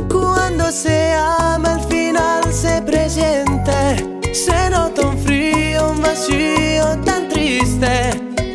Cuando 0.09 0.71
se 0.71 1.13
ama 1.13 1.73
al 1.73 1.81
final 1.81 2.43
se 2.51 2.81
presenta, 2.81 3.95
se 4.33 4.69
nota 4.69 5.07
un 5.07 5.17
frío, 5.17 5.91
un 5.91 6.01
vacío 6.01 6.97
tan 7.03 7.27
triste, 7.29 8.11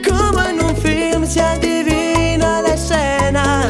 come 0.06 0.50
in 0.50 0.60
un 0.64 0.76
film 0.76 1.24
si 1.26 1.40
adivina 1.40 2.62
la 2.62 2.76
scena 2.76 3.68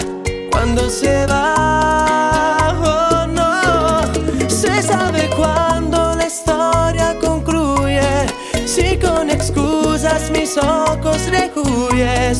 quando 0.51 0.88
se 0.88 1.26
va. 1.26 2.74
Oh 2.82 3.26
no, 3.26 4.02
se 4.48 4.82
sabe 4.82 5.28
cuando 5.36 6.14
la 6.14 6.26
historia 6.26 7.16
concluye, 7.20 8.26
si 8.66 8.97
con 8.98 9.30
excusas 9.30 10.30
mis 10.30 10.56
ojos 10.56 11.28
recuyes, 11.30 12.38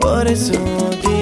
por 0.00 0.26
eso. 0.26 0.52
Te 1.02 1.17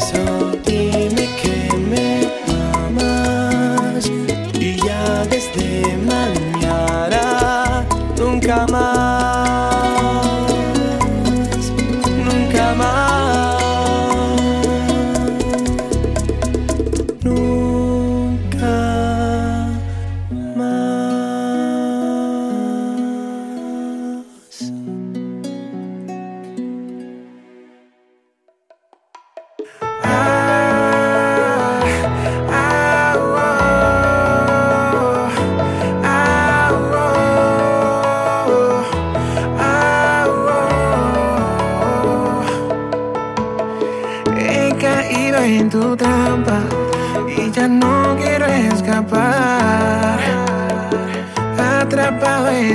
so 0.00 0.39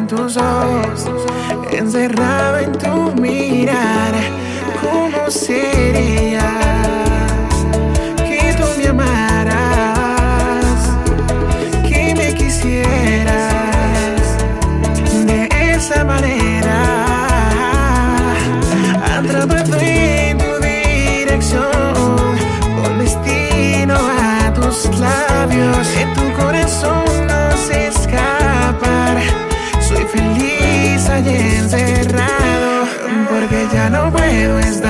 en 0.05 0.17
tus 0.17 0.37
ojos, 0.37 1.07
encerrado 1.71 2.59
en 2.59 2.71
tu 2.73 3.21
mirar, 3.21 4.13
¿cómo 4.81 5.31
sería? 5.31 6.44
feelings 34.45 34.84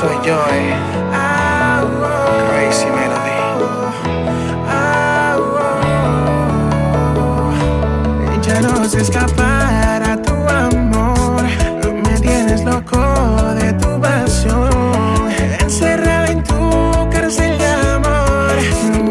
soy 0.00 0.16
yo, 0.24 0.38
eh. 0.50 0.74
Crazy 2.48 2.86
Melody. 2.96 3.40
Ella 8.34 8.60
no 8.62 8.84
se 8.88 9.02
escapar 9.02 10.02
a 10.02 10.16
tu 10.22 10.34
amor. 10.48 11.42
Me 12.04 12.18
tienes 12.20 12.64
loco 12.64 13.02
de 13.60 13.72
tu 13.74 14.00
pasión. 14.00 15.28
Encerrado 15.60 16.32
en 16.32 16.42
tu 16.44 17.10
cárcel 17.12 17.58
de 17.58 17.66
amor. 17.66 18.52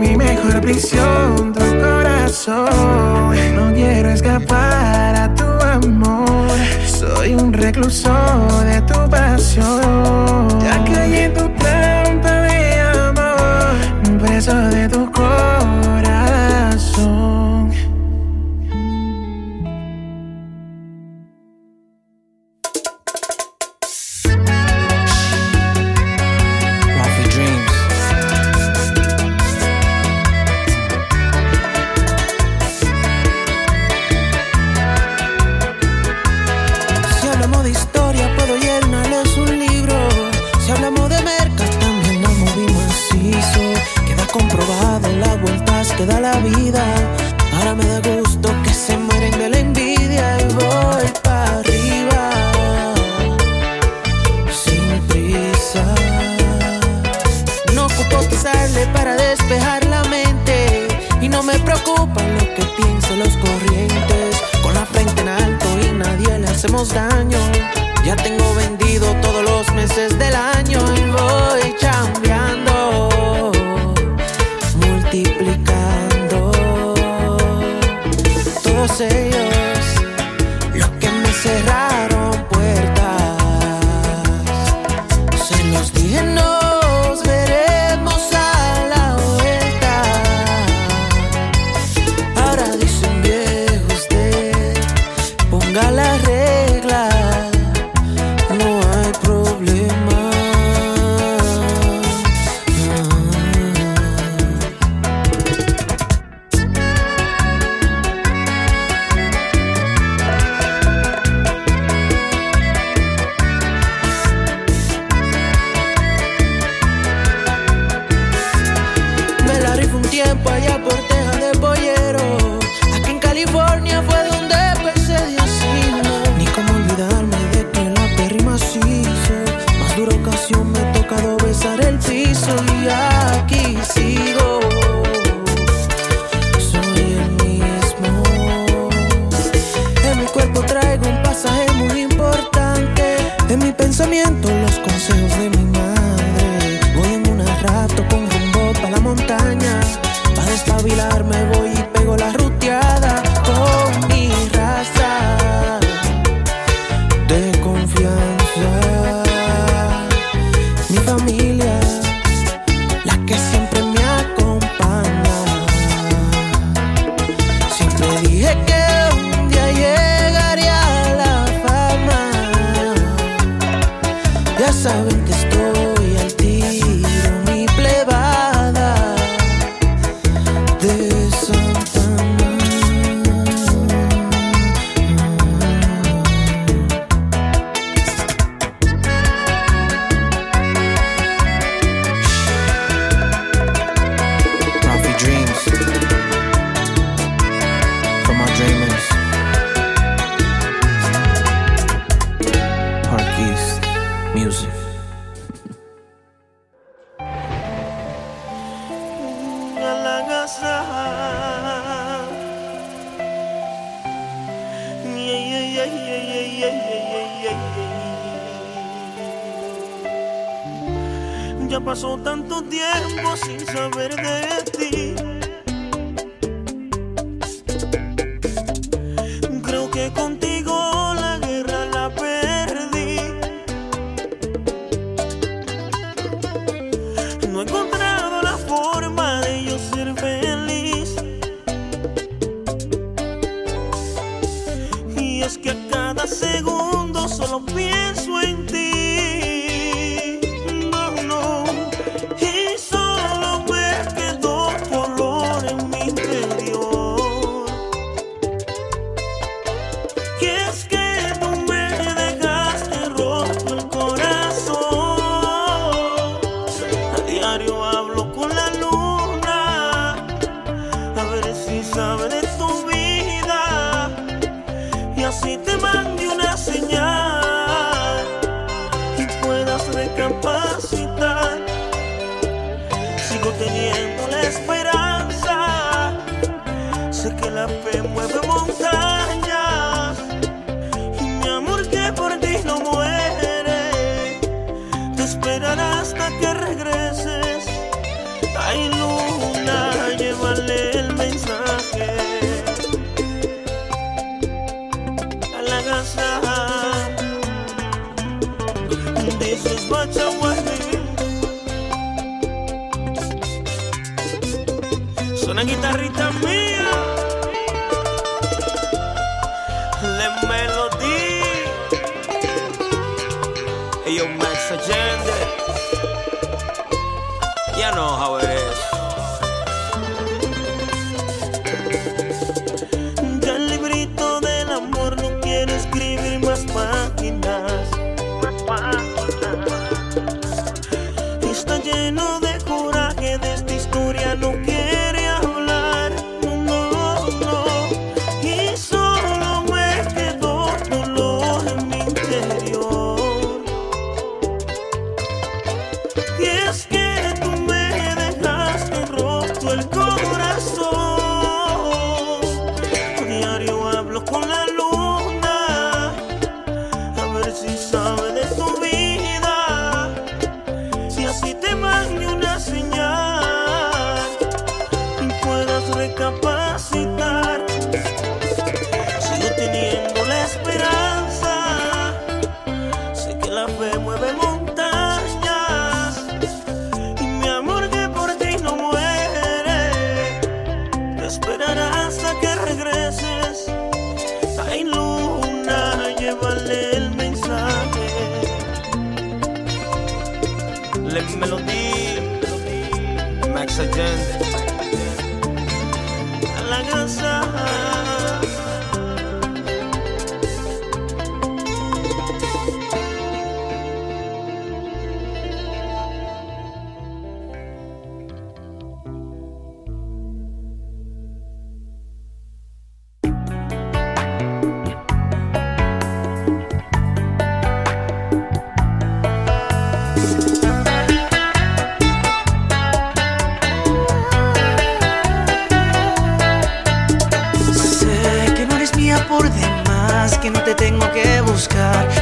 Mi 0.01 0.17
mejor 0.17 0.59
prisión, 0.61 1.53
tu 1.53 1.65
corazón. 1.83 3.35
No 3.55 3.73
quiero 3.73 4.09
escapar 4.09 5.15
a 5.15 5.33
tu 5.35 5.49
amor. 5.77 6.49
Soy 6.87 7.35
un 7.35 7.53
recluso 7.53 8.11
de 8.63 8.78
traicionó. 9.49 10.47
Ya 10.61 10.83
cayendo 10.85 11.58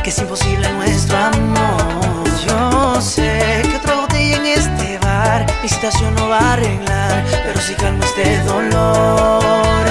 que 0.07 0.11
es 0.11 0.19
imposible 0.19 0.71
nuestro 0.71 1.17
amor. 1.17 2.23
Yo 2.47 3.01
sé 3.01 3.61
que 3.69 3.75
otra 3.75 3.95
botella 3.95 4.37
en 4.37 4.45
este 4.45 4.97
bar 4.99 5.45
mi 5.61 5.67
situación 5.67 6.15
no 6.15 6.29
va 6.29 6.39
a 6.39 6.53
arreglar, 6.53 7.25
pero 7.43 7.59
si 7.59 7.67
sí 7.67 7.73
calma 7.73 8.05
este 8.05 8.39
dolor. 8.43 9.83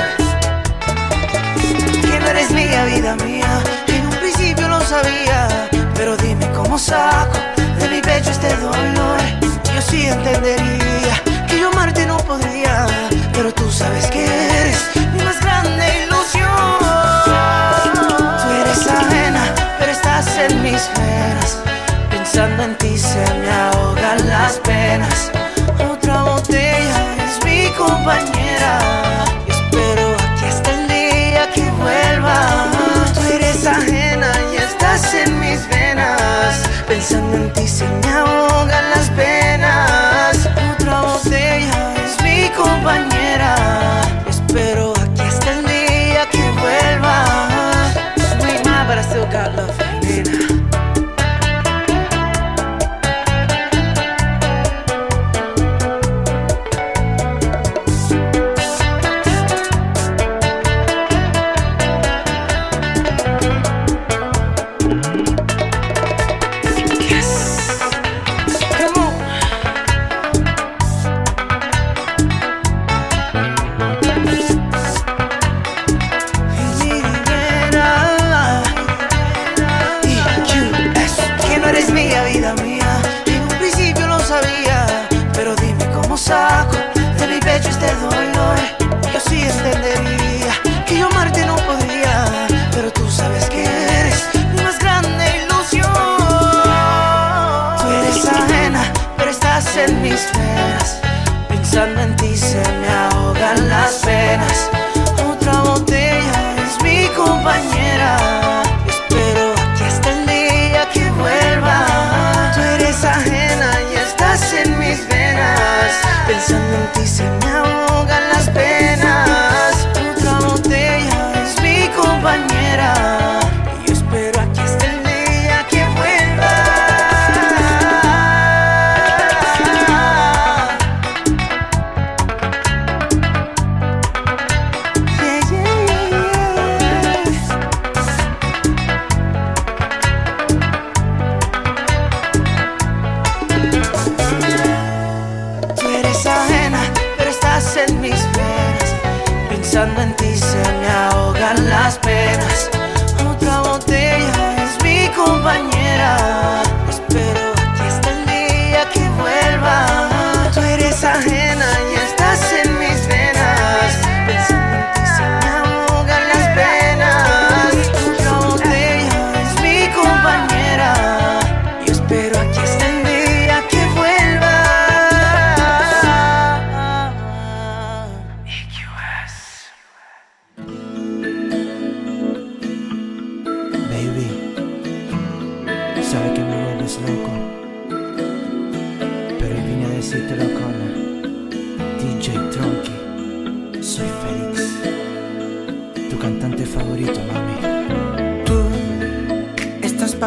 Que 2.00 2.18
no 2.18 2.28
eres 2.28 2.50
mía, 2.50 2.86
vida 2.86 3.14
mía, 3.26 3.62
en 3.88 4.06
un 4.06 4.14
principio 4.14 4.66
lo 4.68 4.80
sabía, 4.80 5.68
pero 5.94 6.16
dime 6.16 6.50
cómo 6.52 6.78
saco 6.78 7.36
de 7.78 7.86
mi 7.90 8.00
pecho 8.00 8.30
este 8.30 8.56
dolor. 8.56 9.18
Yo 9.74 9.82
sí 9.82 10.06
entendería. 10.06 10.95
Otra 24.68 26.22
botella 26.22 27.14
es 27.24 27.44
mi 27.44 27.68
compañera. 27.76 28.78
Y 29.46 29.50
espero 29.52 30.16
que 30.38 30.46
hasta 30.46 30.70
el 30.72 30.88
día 30.88 31.48
que 31.54 31.70
vuelva. 31.70 32.68
Tú 33.14 33.20
eres 33.32 33.64
ajena 33.66 34.32
y 34.52 34.56
estás 34.56 35.14
en 35.14 35.38
mis 35.38 35.68
venas. 35.68 36.62
Pensando 36.88 37.36
en 37.36 37.52
ti. 37.52 37.65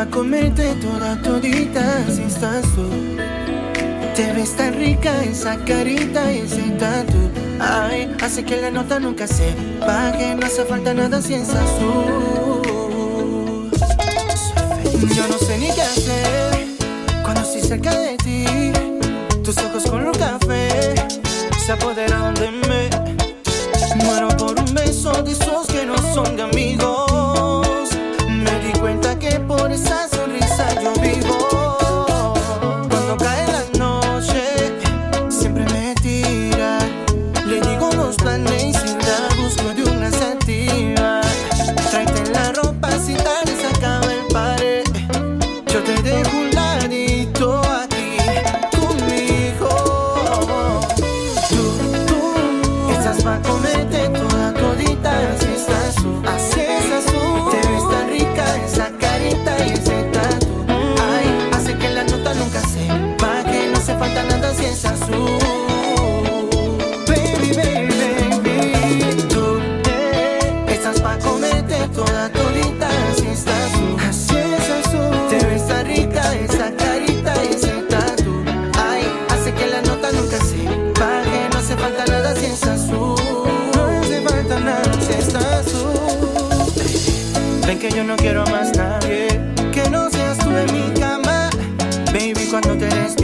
comerte 0.10 0.74
toda 0.76 1.22
todita 1.22 2.06
si 2.08 2.24
estás 2.24 2.64
tú. 2.76 2.90
Te 4.16 4.34
ves 4.34 4.56
tan 4.56 4.74
rica 4.74 5.24
esa 5.24 5.58
carita 5.66 6.32
y 6.32 6.40
ese 6.40 6.62
tatu. 6.80 7.18
Ay, 7.60 8.16
hace 8.22 8.44
que 8.44 8.58
la 8.62 8.72
nota 8.72 9.00
nunca 9.00 9.28
se 9.28 9.54
baje, 9.80 10.36
no 10.36 10.46
hace 10.46 10.66
falta 10.66 10.94
nada 10.94 11.22
si 11.22 11.34
estás 11.36 11.70
tú. 11.80 13.72
Yo 15.16 15.28
no 15.28 15.38
sé 15.38 15.58
ni 15.58 15.72
qué 15.72 15.82
hacer 15.82 16.68
cuando 17.24 17.42
estoy 17.42 17.62
cerca 17.62 17.98
de 17.98 18.18
ti. 18.18 18.46
Tus 19.44 19.58
ojos 19.58 19.84
color 19.90 20.18
café 20.18 20.70
se 21.66 21.72
apoderaron 21.72 22.34
de 22.36 22.52
mí 22.52 22.59
yo 87.96 88.04
no 88.04 88.16
quiero 88.16 88.46
más 88.48 88.76
nadie. 88.78 89.28
Que 89.74 89.90
no 89.90 90.10
seas 90.10 90.38
tú 90.38 90.50
en 90.56 90.72
mi 90.74 91.00
cama, 91.00 91.50
baby, 92.14 92.48
cuando 92.50 92.76
te 92.78 92.88
des 92.88 93.19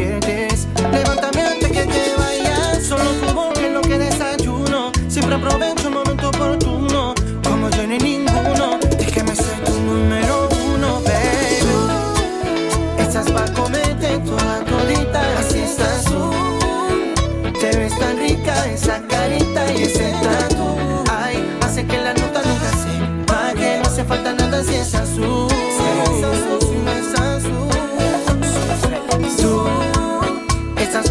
es 24.85 24.93
azul. 24.93 25.55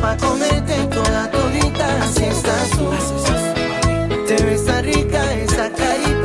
Pa' 0.00 0.18
comerte 0.18 0.74
toda 0.92 1.30
todita, 1.30 1.86
así 2.02 2.24
estás 2.24 2.70
tú. 2.76 2.90
Te 4.26 4.36
ves 4.44 4.66
tan 4.66 4.84
rica 4.84 5.32
esa 5.32 5.70
carita. 5.70 6.23